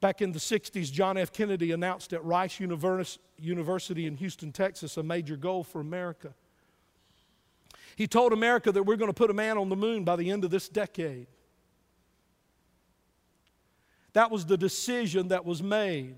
Back 0.00 0.22
in 0.22 0.32
the 0.32 0.38
60s, 0.38 0.90
John 0.90 1.18
F. 1.18 1.32
Kennedy 1.32 1.72
announced 1.72 2.12
at 2.12 2.24
Rice 2.24 2.58
University 2.58 4.06
in 4.06 4.16
Houston, 4.16 4.52
Texas, 4.52 4.96
a 4.96 5.02
major 5.02 5.36
goal 5.36 5.62
for 5.62 5.80
America. 5.80 6.32
He 7.96 8.06
told 8.06 8.32
America 8.32 8.72
that 8.72 8.82
we're 8.82 8.96
going 8.96 9.10
to 9.10 9.14
put 9.14 9.30
a 9.30 9.34
man 9.34 9.58
on 9.58 9.68
the 9.68 9.76
moon 9.76 10.04
by 10.04 10.16
the 10.16 10.30
end 10.30 10.44
of 10.44 10.50
this 10.50 10.68
decade. 10.68 11.26
That 14.12 14.30
was 14.30 14.46
the 14.46 14.56
decision 14.56 15.28
that 15.28 15.44
was 15.44 15.62
made 15.62 16.16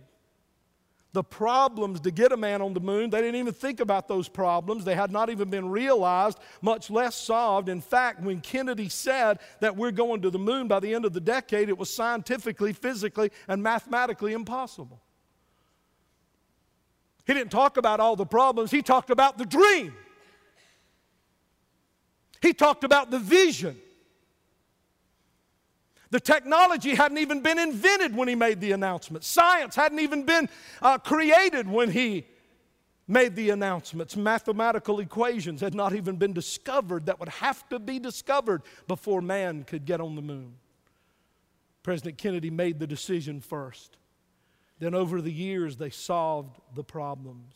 the 1.12 1.22
problems 1.22 2.00
to 2.00 2.10
get 2.10 2.32
a 2.32 2.36
man 2.36 2.62
on 2.62 2.72
the 2.72 2.80
moon. 2.80 3.10
They 3.10 3.20
didn't 3.20 3.36
even 3.36 3.52
think 3.52 3.80
about 3.80 4.08
those 4.08 4.28
problems. 4.28 4.84
They 4.84 4.94
had 4.94 5.12
not 5.12 5.28
even 5.28 5.50
been 5.50 5.68
realized, 5.68 6.38
much 6.62 6.90
less 6.90 7.14
solved. 7.14 7.68
In 7.68 7.80
fact, 7.80 8.22
when 8.22 8.40
Kennedy 8.40 8.88
said 8.88 9.38
that 9.60 9.76
we're 9.76 9.90
going 9.90 10.22
to 10.22 10.30
the 10.30 10.38
moon 10.38 10.68
by 10.68 10.80
the 10.80 10.94
end 10.94 11.04
of 11.04 11.12
the 11.12 11.20
decade, 11.20 11.68
it 11.68 11.76
was 11.76 11.92
scientifically, 11.94 12.72
physically, 12.72 13.30
and 13.46 13.62
mathematically 13.62 14.32
impossible. 14.32 15.02
He 17.26 17.34
didn't 17.34 17.52
talk 17.52 17.76
about 17.76 18.00
all 18.00 18.16
the 18.16 18.26
problems, 18.26 18.70
he 18.70 18.82
talked 18.82 19.10
about 19.10 19.38
the 19.38 19.46
dream. 19.46 19.94
He 22.42 22.52
talked 22.52 22.84
about 22.84 23.10
the 23.10 23.20
vision. 23.20 23.78
The 26.10 26.20
technology 26.20 26.94
hadn't 26.94 27.18
even 27.18 27.40
been 27.40 27.58
invented 27.58 28.14
when 28.14 28.28
he 28.28 28.34
made 28.34 28.60
the 28.60 28.72
announcement. 28.72 29.24
Science 29.24 29.74
hadn't 29.74 30.00
even 30.00 30.24
been 30.24 30.48
uh, 30.82 30.98
created 30.98 31.66
when 31.66 31.90
he 31.90 32.26
made 33.08 33.34
the 33.34 33.48
announcements. 33.50 34.14
Mathematical 34.16 35.00
equations 35.00 35.62
had 35.62 35.72
not 35.72 35.94
even 35.94 36.16
been 36.16 36.34
discovered 36.34 37.06
that 37.06 37.18
would 37.18 37.30
have 37.30 37.66
to 37.70 37.78
be 37.78 37.98
discovered 37.98 38.62
before 38.88 39.22
man 39.22 39.64
could 39.64 39.86
get 39.86 40.00
on 40.02 40.16
the 40.16 40.22
moon. 40.22 40.54
President 41.82 42.18
Kennedy 42.18 42.50
made 42.50 42.78
the 42.78 42.86
decision 42.86 43.40
first. 43.40 43.96
Then, 44.78 44.94
over 44.94 45.22
the 45.22 45.32
years, 45.32 45.76
they 45.76 45.90
solved 45.90 46.60
the 46.74 46.84
problems. 46.84 47.54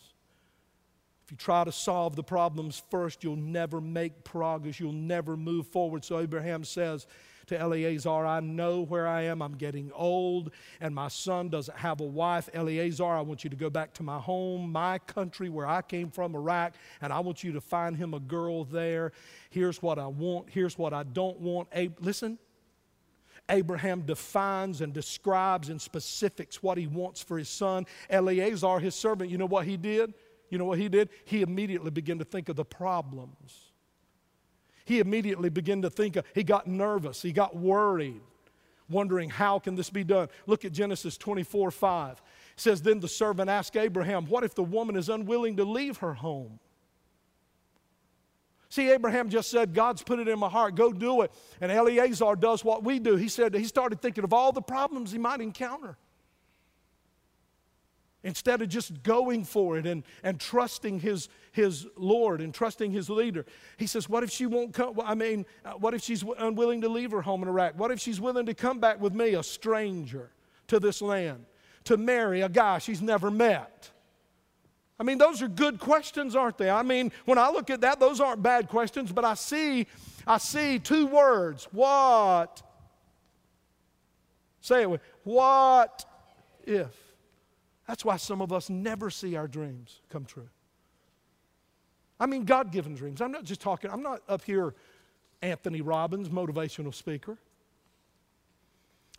If 1.26 1.32
you 1.32 1.36
try 1.38 1.64
to 1.64 1.72
solve 1.72 2.14
the 2.14 2.22
problems 2.22 2.84
first, 2.88 3.24
you'll 3.24 3.34
never 3.34 3.80
make 3.80 4.22
progress. 4.22 4.78
You'll 4.78 4.92
never 4.92 5.36
move 5.36 5.66
forward. 5.66 6.04
So, 6.04 6.20
Abraham 6.20 6.62
says, 6.62 7.08
to 7.46 7.58
Eleazar, 7.58 8.26
I 8.26 8.40
know 8.40 8.82
where 8.82 9.06
I 9.06 9.22
am. 9.22 9.40
I'm 9.40 9.56
getting 9.56 9.90
old, 9.92 10.50
and 10.80 10.94
my 10.94 11.08
son 11.08 11.48
doesn't 11.48 11.76
have 11.78 12.00
a 12.00 12.04
wife. 12.04 12.48
Eleazar, 12.52 13.04
I 13.04 13.20
want 13.20 13.44
you 13.44 13.50
to 13.50 13.56
go 13.56 13.70
back 13.70 13.92
to 13.94 14.02
my 14.02 14.18
home, 14.18 14.72
my 14.72 14.98
country 14.98 15.48
where 15.48 15.66
I 15.66 15.82
came 15.82 16.10
from, 16.10 16.34
Iraq, 16.34 16.74
and 17.00 17.12
I 17.12 17.20
want 17.20 17.44
you 17.44 17.52
to 17.52 17.60
find 17.60 17.96
him 17.96 18.14
a 18.14 18.20
girl 18.20 18.64
there. 18.64 19.12
Here's 19.50 19.80
what 19.80 19.98
I 19.98 20.06
want, 20.06 20.50
here's 20.50 20.76
what 20.76 20.92
I 20.92 21.04
don't 21.04 21.40
want. 21.40 21.68
Ab- 21.72 21.98
listen, 22.00 22.38
Abraham 23.48 24.02
defines 24.02 24.80
and 24.80 24.92
describes 24.92 25.68
in 25.68 25.78
specifics 25.78 26.62
what 26.62 26.78
he 26.78 26.88
wants 26.88 27.22
for 27.22 27.38
his 27.38 27.48
son. 27.48 27.86
Eleazar, 28.10 28.80
his 28.80 28.96
servant, 28.96 29.30
you 29.30 29.38
know 29.38 29.46
what 29.46 29.66
he 29.66 29.76
did? 29.76 30.14
You 30.50 30.58
know 30.58 30.64
what 30.64 30.78
he 30.78 30.88
did? 30.88 31.08
He 31.24 31.42
immediately 31.42 31.90
began 31.90 32.18
to 32.18 32.24
think 32.24 32.48
of 32.48 32.56
the 32.56 32.64
problems 32.64 33.66
he 34.86 35.00
immediately 35.00 35.50
began 35.50 35.82
to 35.82 35.90
think, 35.90 36.14
of, 36.16 36.24
he 36.32 36.44
got 36.44 36.68
nervous, 36.68 37.20
he 37.20 37.32
got 37.32 37.56
worried, 37.56 38.20
wondering 38.88 39.28
how 39.28 39.58
can 39.58 39.74
this 39.74 39.90
be 39.90 40.04
done. 40.04 40.28
Look 40.46 40.64
at 40.64 40.72
Genesis 40.72 41.18
24 41.18 41.72
5. 41.72 42.12
It 42.12 42.18
says, 42.56 42.80
Then 42.80 43.00
the 43.00 43.08
servant 43.08 43.50
asked 43.50 43.76
Abraham, 43.76 44.26
What 44.26 44.44
if 44.44 44.54
the 44.54 44.62
woman 44.62 44.96
is 44.96 45.08
unwilling 45.08 45.56
to 45.56 45.64
leave 45.64 45.98
her 45.98 46.14
home? 46.14 46.60
See, 48.68 48.90
Abraham 48.90 49.28
just 49.28 49.50
said, 49.50 49.74
God's 49.74 50.04
put 50.04 50.20
it 50.20 50.28
in 50.28 50.38
my 50.38 50.48
heart, 50.48 50.76
go 50.76 50.92
do 50.92 51.22
it. 51.22 51.32
And 51.60 51.72
Eleazar 51.72 52.36
does 52.36 52.64
what 52.64 52.84
we 52.84 53.00
do. 53.00 53.16
He 53.16 53.28
said, 53.28 53.54
he 53.54 53.64
started 53.64 54.00
thinking 54.00 54.22
of 54.22 54.32
all 54.32 54.52
the 54.52 54.62
problems 54.62 55.10
he 55.10 55.18
might 55.18 55.40
encounter 55.40 55.96
instead 58.26 58.60
of 58.60 58.68
just 58.68 59.04
going 59.04 59.44
for 59.44 59.78
it 59.78 59.86
and, 59.86 60.02
and 60.24 60.40
trusting 60.40 60.98
his, 60.98 61.28
his 61.52 61.86
Lord 61.96 62.40
and 62.40 62.52
trusting 62.52 62.90
his 62.90 63.08
leader. 63.08 63.46
He 63.76 63.86
says, 63.86 64.08
What 64.08 64.24
if 64.24 64.30
she 64.30 64.46
won't 64.46 64.74
come? 64.74 65.00
I 65.02 65.14
mean, 65.14 65.46
uh, 65.64 65.74
what 65.74 65.94
if 65.94 66.02
she's 66.02 66.24
unwilling 66.38 66.80
to 66.80 66.88
leave 66.88 67.12
her 67.12 67.22
home 67.22 67.42
in 67.42 67.48
Iraq? 67.48 67.78
What 67.78 67.92
if 67.92 68.00
she's 68.00 68.20
willing 68.20 68.46
to 68.46 68.54
come 68.54 68.80
back 68.80 69.00
with 69.00 69.14
me, 69.14 69.34
a 69.34 69.44
stranger, 69.44 70.30
to 70.66 70.80
this 70.80 71.00
land, 71.00 71.46
to 71.84 71.96
marry 71.96 72.40
a 72.40 72.48
guy 72.48 72.78
she's 72.78 73.00
never 73.00 73.30
met? 73.30 73.92
I 74.98 75.04
mean, 75.04 75.18
those 75.18 75.40
are 75.40 75.48
good 75.48 75.78
questions, 75.78 76.34
aren't 76.34 76.58
they? 76.58 76.68
I 76.68 76.82
mean, 76.82 77.12
when 77.26 77.38
I 77.38 77.50
look 77.50 77.70
at 77.70 77.82
that, 77.82 78.00
those 78.00 78.20
aren't 78.20 78.42
bad 78.42 78.68
questions, 78.68 79.12
but 79.12 79.24
I 79.24 79.34
see, 79.34 79.86
I 80.26 80.38
see 80.38 80.80
two 80.80 81.06
words. 81.06 81.68
What? 81.70 82.60
Say 84.60 84.82
it 84.82 84.90
with 84.90 85.00
what 85.22 86.04
if? 86.64 87.05
That's 87.86 88.04
why 88.04 88.16
some 88.16 88.40
of 88.42 88.52
us 88.52 88.68
never 88.68 89.10
see 89.10 89.36
our 89.36 89.46
dreams 89.46 90.00
come 90.10 90.24
true. 90.24 90.48
I 92.18 92.26
mean, 92.26 92.44
God 92.44 92.72
given 92.72 92.94
dreams. 92.94 93.20
I'm 93.20 93.32
not 93.32 93.44
just 93.44 93.60
talking, 93.60 93.90
I'm 93.90 94.02
not 94.02 94.22
up 94.28 94.42
here, 94.42 94.74
Anthony 95.42 95.82
Robbins, 95.82 96.28
motivational 96.28 96.94
speaker. 96.94 97.38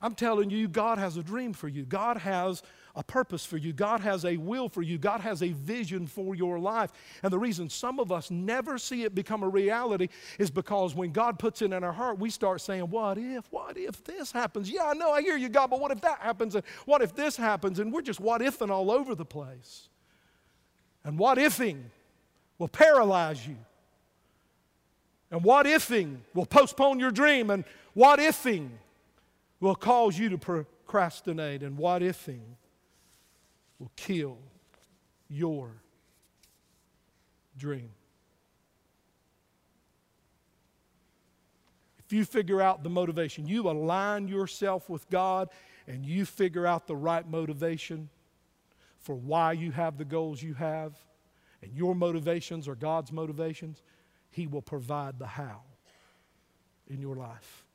I'm 0.01 0.15
telling 0.15 0.49
you, 0.49 0.67
God 0.67 0.97
has 0.97 1.17
a 1.17 1.23
dream 1.23 1.53
for 1.53 1.67
you. 1.67 1.83
God 1.83 2.17
has 2.17 2.61
a 2.97 3.03
purpose 3.03 3.45
for 3.45 3.57
you. 3.57 3.71
God 3.71 3.99
has 3.99 4.25
a 4.25 4.37
will 4.37 4.67
for 4.67 4.81
you. 4.81 4.97
God 4.97 5.21
has 5.21 5.43
a 5.43 5.49
vision 5.49 6.07
for 6.07 6.33
your 6.33 6.57
life. 6.57 6.91
And 7.21 7.31
the 7.31 7.37
reason 7.37 7.69
some 7.69 7.99
of 7.99 8.11
us 8.11 8.31
never 8.31 8.79
see 8.79 9.03
it 9.03 9.13
become 9.13 9.43
a 9.43 9.47
reality 9.47 10.07
is 10.39 10.49
because 10.49 10.95
when 10.95 11.11
God 11.11 11.37
puts 11.37 11.61
it 11.61 11.71
in 11.71 11.83
our 11.83 11.93
heart, 11.93 12.17
we 12.17 12.31
start 12.31 12.59
saying, 12.59 12.89
What 12.89 13.19
if? 13.19 13.45
What 13.51 13.77
if 13.77 14.03
this 14.03 14.31
happens? 14.31 14.69
Yeah, 14.69 14.87
I 14.87 14.93
know, 14.95 15.11
I 15.11 15.21
hear 15.21 15.37
you, 15.37 15.47
God, 15.47 15.69
but 15.69 15.79
what 15.79 15.91
if 15.91 16.01
that 16.01 16.19
happens? 16.19 16.55
And 16.55 16.63
what 16.85 17.03
if 17.03 17.15
this 17.15 17.37
happens? 17.37 17.77
And 17.77 17.93
we're 17.93 18.01
just 18.01 18.19
what 18.19 18.41
ifing 18.41 18.71
all 18.71 18.89
over 18.89 19.13
the 19.13 19.25
place. 19.25 19.89
And 21.03 21.19
what 21.19 21.37
ifing 21.37 21.83
will 22.57 22.67
paralyze 22.67 23.47
you. 23.47 23.57
And 25.29 25.43
what 25.43 25.67
ifing 25.67 26.17
will 26.33 26.47
postpone 26.47 26.99
your 26.99 27.11
dream, 27.11 27.51
and 27.51 27.63
what 27.93 28.19
ifing 28.19 28.69
will 29.59 29.75
cause 29.75 30.17
you 30.17 30.29
to 30.29 30.37
procrastinate, 30.39 31.61
and 31.61 31.77
what 31.77 32.01
ifing 32.01 32.39
will 33.79 33.91
kill 33.95 34.37
your 35.29 35.81
dream. 37.57 37.89
If 42.05 42.13
you 42.13 42.23
figure 42.23 42.61
out 42.61 42.83
the 42.83 42.89
motivation, 42.89 43.47
you 43.47 43.69
align 43.69 44.27
yourself 44.29 44.89
with 44.89 45.09
God 45.09 45.49
and 45.87 46.05
you 46.05 46.25
figure 46.25 46.65
out 46.65 46.87
the 46.87 46.95
right 46.95 47.27
motivation 47.27 48.09
for 48.99 49.15
why 49.15 49.53
you 49.53 49.71
have 49.71 49.97
the 49.97 50.05
goals 50.05 50.41
you 50.41 50.53
have, 50.53 50.93
and 51.61 51.73
your 51.73 51.95
motivations 51.95 52.67
are 52.67 52.75
God's 52.75 53.11
motivations, 53.11 53.81
He 54.29 54.47
will 54.47 54.61
provide 54.61 55.17
the 55.19 55.27
how 55.27 55.61
in 56.89 56.99
your 56.99 57.15
life. 57.15 57.66